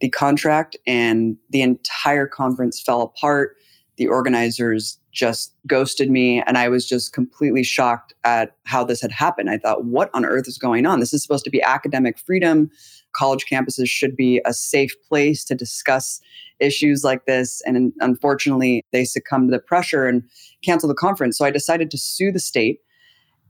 [0.00, 3.56] the contract, and the entire conference fell apart.
[3.96, 9.12] The organizers just ghosted me, and I was just completely shocked at how this had
[9.12, 9.50] happened.
[9.50, 10.98] I thought, what on earth is going on?
[10.98, 12.70] This is supposed to be academic freedom.
[13.12, 16.20] College campuses should be a safe place to discuss
[16.58, 17.62] issues like this.
[17.64, 20.24] And unfortunately, they succumbed to the pressure and
[20.64, 21.38] canceled the conference.
[21.38, 22.80] So I decided to sue the state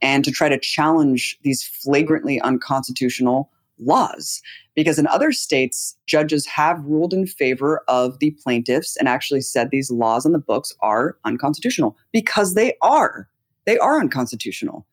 [0.02, 4.40] and to try to challenge these flagrantly unconstitutional laws.
[4.74, 9.70] Because in other states, judges have ruled in favor of the plaintiffs and actually said
[9.70, 13.28] these laws on the books are unconstitutional because they are.
[13.66, 14.86] They are unconstitutional.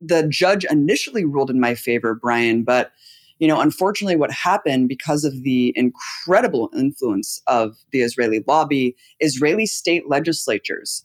[0.00, 2.92] The judge initially ruled in my favor, Brian, but
[3.38, 9.64] you know, unfortunately, what happened because of the incredible influence of the Israeli lobby, Israeli
[9.64, 11.04] state legislatures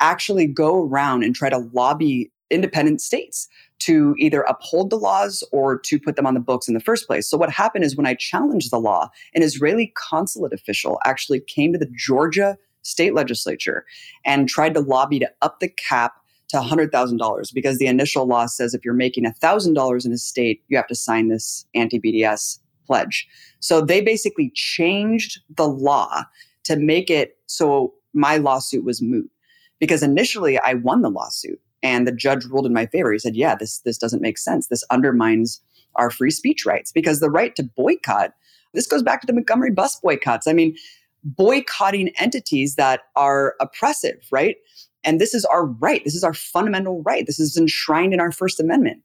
[0.00, 3.48] actually go around and try to lobby independent states
[3.80, 7.06] to either uphold the laws or to put them on the books in the first
[7.06, 7.28] place.
[7.28, 11.72] So, what happened is when I challenged the law, an Israeli consulate official actually came
[11.72, 13.84] to the Georgia state legislature
[14.24, 16.14] and tried to lobby to up the cap
[16.48, 20.76] to $100,000 because the initial law says if you're making $1,000 in a state, you
[20.76, 23.26] have to sign this anti BDS pledge.
[23.60, 26.24] So they basically changed the law
[26.64, 29.30] to make it so my lawsuit was moot.
[29.78, 33.12] Because initially I won the lawsuit and the judge ruled in my favor.
[33.12, 34.68] He said, "Yeah, this this doesn't make sense.
[34.68, 35.60] This undermines
[35.96, 38.32] our free speech rights because the right to boycott
[38.76, 40.46] this goes back to the Montgomery bus boycotts.
[40.46, 40.76] I mean,
[41.24, 44.56] boycotting entities that are oppressive, right?
[45.02, 46.04] And this is our right.
[46.04, 47.26] This is our fundamental right.
[47.26, 49.02] This is enshrined in our First Amendment.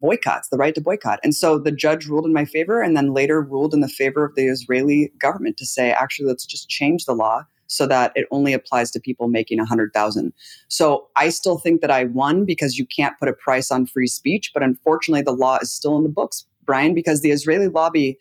[0.00, 1.18] Boycotts, the right to boycott.
[1.24, 4.24] And so the judge ruled in my favor and then later ruled in the favor
[4.24, 7.44] of the Israeli government to say, actually, let's just change the law
[7.74, 10.32] so that it only applies to people making 100,000.
[10.68, 14.06] So I still think that I won because you can't put a price on free
[14.06, 18.18] speech, but unfortunately the law is still in the books, Brian, because the Israeli lobby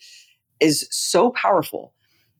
[0.59, 1.93] is so powerful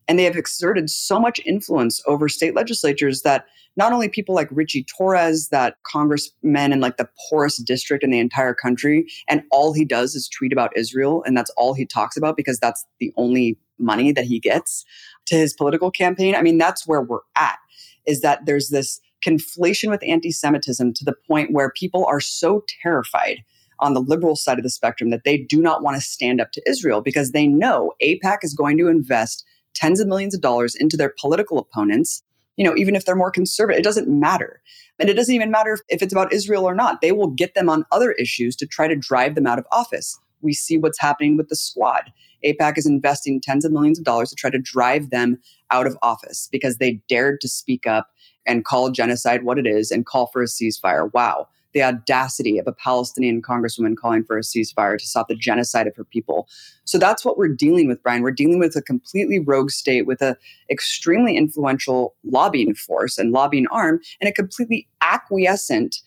[0.07, 3.45] and they have exerted so much influence over state legislatures that
[3.75, 8.19] not only people like Richie Torres, that congressman in like the poorest district in the
[8.19, 12.15] entire country, and all he does is tweet about Israel, and that's all he talks
[12.15, 14.85] about because that's the only money that he gets
[15.27, 16.35] to his political campaign.
[16.35, 17.57] I mean, that's where we're at,
[18.05, 22.63] is that there's this conflation with anti Semitism to the point where people are so
[22.81, 23.43] terrified
[23.79, 26.51] on the liberal side of the spectrum that they do not want to stand up
[26.51, 30.75] to Israel because they know AIPAC is going to invest tens of millions of dollars
[30.75, 32.23] into their political opponents
[32.57, 34.61] you know, even if they're more conservative, it doesn't matter.
[34.99, 37.01] And it doesn't even matter if it's about Israel or not.
[37.01, 40.19] They will get them on other issues to try to drive them out of office.
[40.43, 42.11] We see what's happening with the squad.
[42.45, 45.39] AIPAC is investing tens of millions of dollars to try to drive them
[45.71, 48.09] out of office because they dared to speak up
[48.45, 51.11] and call genocide what it is and call for a ceasefire.
[51.13, 55.87] Wow the audacity of a Palestinian congresswoman calling for a ceasefire to stop the genocide
[55.87, 56.47] of her people.
[56.85, 58.21] So that's what we're dealing with, Brian.
[58.21, 60.35] We're dealing with a completely rogue state with an
[60.69, 65.97] extremely influential lobbying force and lobbying arm and a completely acquiescent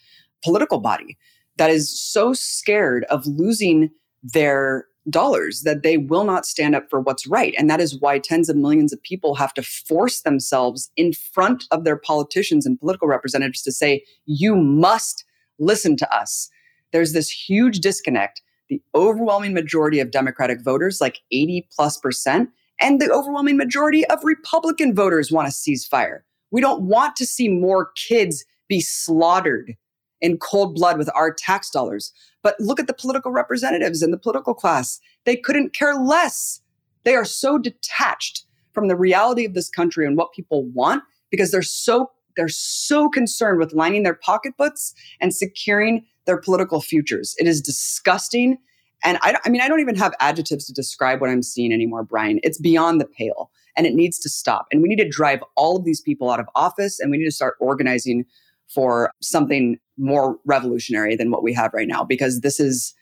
[0.42, 1.18] political body
[1.56, 3.90] that is so scared of losing
[4.32, 7.54] their dollars that they will not stand up for what's right.
[7.56, 11.64] And that is why tens of millions of people have to force themselves in front
[11.70, 15.24] of their politicians and political representatives to say, you must
[15.58, 16.48] listen to us.
[16.92, 18.42] There's this huge disconnect.
[18.68, 22.50] The overwhelming majority of Democratic voters, like 80 plus percent,
[22.80, 26.20] and the overwhelming majority of Republican voters want a ceasefire.
[26.50, 29.76] We don't want to see more kids be slaughtered
[30.20, 32.12] in cold blood with our tax dollars.
[32.42, 35.00] But look at the political representatives and the political class.
[35.24, 36.60] They couldn't care less.
[37.04, 41.50] They are so detached from the reality of this country and what people want because
[41.50, 47.34] they're so they're so concerned with lining their pocketbooks and securing their political futures.
[47.38, 48.58] It is disgusting.
[49.02, 52.02] And I, I mean, I don't even have adjectives to describe what I'm seeing anymore,
[52.02, 52.40] Brian.
[52.42, 54.66] It's beyond the pale and it needs to stop.
[54.70, 57.24] And we need to drive all of these people out of office and we need
[57.24, 58.24] to start organizing
[58.68, 62.94] for something more revolutionary than what we have right now because this is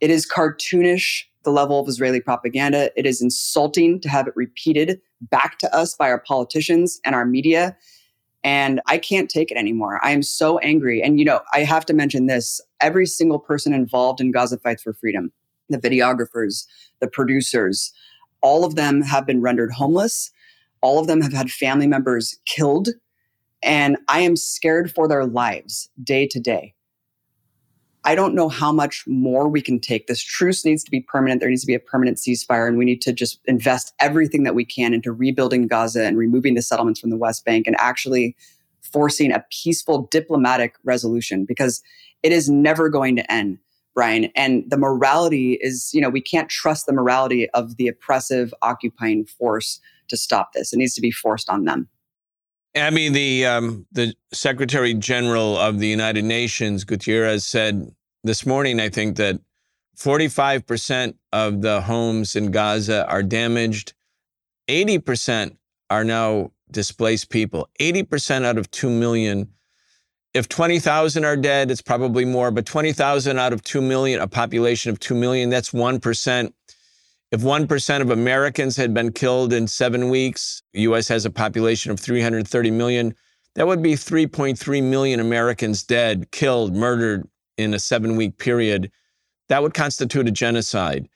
[0.00, 2.90] it is cartoonish the level of Israeli propaganda.
[2.96, 7.24] It is insulting to have it repeated back to us by our politicians and our
[7.24, 7.76] media.
[8.44, 9.98] And I can't take it anymore.
[10.04, 11.02] I am so angry.
[11.02, 14.82] And, you know, I have to mention this every single person involved in Gaza Fights
[14.82, 15.32] for Freedom,
[15.68, 16.64] the videographers,
[17.00, 17.92] the producers,
[18.40, 20.30] all of them have been rendered homeless.
[20.80, 22.88] All of them have had family members killed.
[23.62, 26.74] And I am scared for their lives day to day.
[28.04, 30.06] I don't know how much more we can take.
[30.06, 31.40] This truce needs to be permanent.
[31.40, 34.54] There needs to be a permanent ceasefire, and we need to just invest everything that
[34.54, 38.36] we can into rebuilding Gaza and removing the settlements from the West Bank and actually
[38.80, 41.82] forcing a peaceful diplomatic resolution because
[42.22, 43.58] it is never going to end,
[43.94, 44.30] Brian.
[44.34, 49.26] And the morality is, you know, we can't trust the morality of the oppressive occupying
[49.26, 50.72] force to stop this.
[50.72, 51.88] It needs to be forced on them.
[52.74, 57.90] Abby, the um, the Secretary General of the United Nations, Guterres, said
[58.24, 59.40] this morning, I think, that
[59.96, 63.94] 45% of the homes in Gaza are damaged.
[64.68, 65.56] 80%
[65.90, 67.68] are now displaced people.
[67.80, 69.48] 80% out of 2 million.
[70.34, 74.90] If 20,000 are dead, it's probably more, but 20,000 out of 2 million, a population
[74.90, 76.52] of 2 million, that's 1%.
[77.30, 82.00] If 1% of Americans had been killed in seven weeks, US has a population of
[82.00, 83.14] 330 million,
[83.54, 88.90] that would be 3.3 million Americans dead, killed, murdered in a seven week period.
[89.48, 91.08] That would constitute a genocide.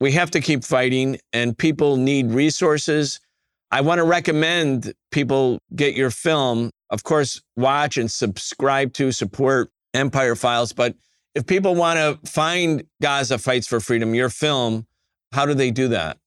[0.00, 3.20] We have to keep fighting, and people need resources.
[3.70, 6.70] I want to recommend people get your film.
[6.90, 10.72] Of course, watch and subscribe to, support Empire Files.
[10.72, 10.94] But
[11.34, 14.86] if people want to find Gaza Fights for Freedom, your film,
[15.32, 16.18] how do they do that?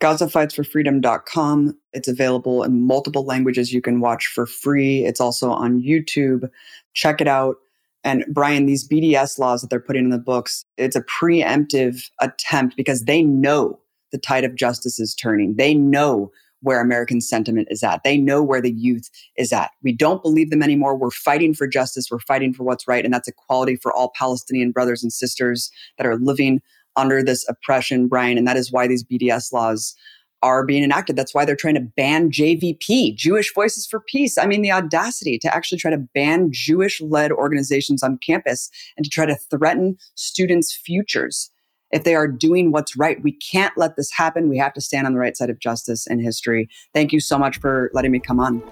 [0.00, 1.78] GazaFightsForFreedom.com.
[1.92, 5.04] It's available in multiple languages you can watch for free.
[5.04, 6.50] It's also on YouTube.
[6.92, 7.56] Check it out.
[8.04, 12.76] And Brian, these BDS laws that they're putting in the books, it's a preemptive attempt
[12.76, 13.80] because they know
[14.12, 15.56] the tide of justice is turning.
[15.56, 18.02] They know where American sentiment is at.
[18.04, 19.70] They know where the youth is at.
[19.82, 20.96] We don't believe them anymore.
[20.96, 22.08] We're fighting for justice.
[22.10, 23.04] We're fighting for what's right.
[23.04, 26.62] And that's equality for all Palestinian brothers and sisters that are living
[26.96, 28.38] under this oppression, Brian.
[28.38, 29.94] And that is why these BDS laws
[30.42, 31.16] are being enacted.
[31.16, 34.38] That's why they're trying to ban JVP, Jewish Voices for Peace.
[34.38, 39.04] I mean, the audacity to actually try to ban Jewish led organizations on campus and
[39.04, 41.50] to try to threaten students' futures
[41.90, 43.22] if they are doing what's right.
[43.22, 44.48] We can't let this happen.
[44.48, 46.68] We have to stand on the right side of justice and history.
[46.92, 48.62] Thank you so much for letting me come on.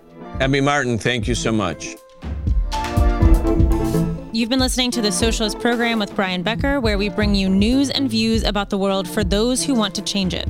[0.40, 1.96] Abby Martin, thank you so much.
[4.34, 7.88] You've been listening to the Socialist Program with Brian Becker, where we bring you news
[7.88, 10.48] and views about the world for those who want to change it.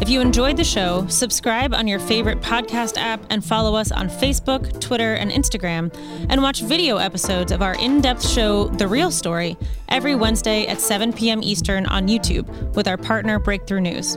[0.00, 4.08] If you enjoyed the show, subscribe on your favorite podcast app and follow us on
[4.08, 5.94] Facebook, Twitter, and Instagram,
[6.30, 9.58] and watch video episodes of our in depth show, The Real Story,
[9.90, 11.42] every Wednesday at 7 p.m.
[11.42, 14.16] Eastern on YouTube with our partner Breakthrough News.